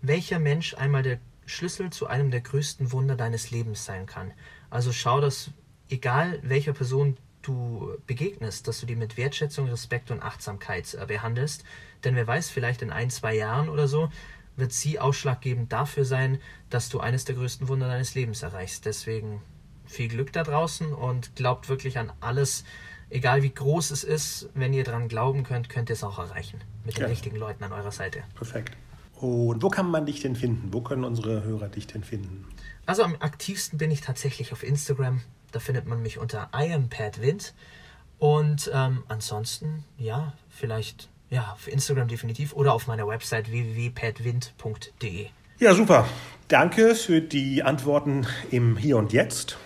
[0.00, 4.32] welcher Mensch einmal der Schlüssel zu einem der größten Wunder deines Lebens sein kann.
[4.70, 5.50] Also schau, dass
[5.90, 11.62] egal welcher Person du begegnest, dass du die mit Wertschätzung, Respekt und Achtsamkeit äh, behandelst.
[12.04, 14.10] Denn wer weiß, vielleicht in ein, zwei Jahren oder so
[14.56, 18.86] wird sie ausschlaggebend dafür sein, dass du eines der größten Wunder deines Lebens erreichst.
[18.86, 19.42] Deswegen
[19.88, 22.64] viel Glück da draußen und glaubt wirklich an alles,
[23.10, 24.48] egal wie groß es ist.
[24.54, 26.60] Wenn ihr daran glauben könnt, könnt ihr es auch erreichen.
[26.84, 27.08] Mit den ja.
[27.08, 28.22] richtigen Leuten an eurer Seite.
[28.34, 28.76] Perfekt.
[29.16, 30.72] Und wo kann man dich denn finden?
[30.72, 32.44] Wo können unsere Hörer dich denn finden?
[32.86, 35.20] Also am aktivsten bin ich tatsächlich auf Instagram.
[35.50, 37.54] Da findet man mich unter IamPadWind.
[38.18, 45.26] Und ähm, ansonsten, ja, vielleicht ja, auf Instagram definitiv oder auf meiner Website www.padwind.de.
[45.58, 46.06] Ja, super.
[46.48, 49.58] Danke für die Antworten im Hier und Jetzt.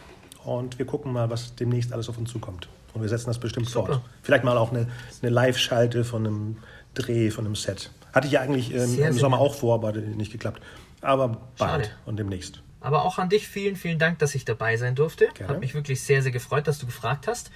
[0.45, 2.69] Und wir gucken mal, was demnächst alles auf uns zukommt.
[2.95, 3.95] Und wir setzen das bestimmt Super.
[3.95, 4.01] fort.
[4.23, 4.89] Vielleicht mal auch eine,
[5.23, 6.57] eine Live-Schalte von einem
[6.95, 7.91] Dreh, von einem Set.
[8.13, 10.61] Hatte ich ja eigentlich ähm, im Sommer auch vor, aber nicht geklappt.
[11.01, 11.91] Aber bald Schade.
[12.05, 12.63] und demnächst.
[12.81, 15.29] Aber auch an dich vielen, vielen Dank, dass ich dabei sein durfte.
[15.35, 15.55] Gerne.
[15.55, 17.51] Hat mich wirklich sehr, sehr gefreut, dass du gefragt hast.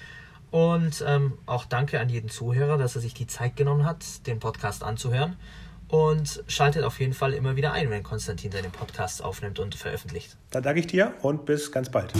[0.49, 4.39] Und ähm, auch danke an jeden Zuhörer, dass er sich die Zeit genommen hat, den
[4.39, 5.35] Podcast anzuhören.
[5.89, 10.35] Und schaltet auf jeden Fall immer wieder ein, wenn Konstantin seinen Podcast aufnimmt und veröffentlicht.
[10.51, 12.13] Dann danke ich dir und bis ganz bald.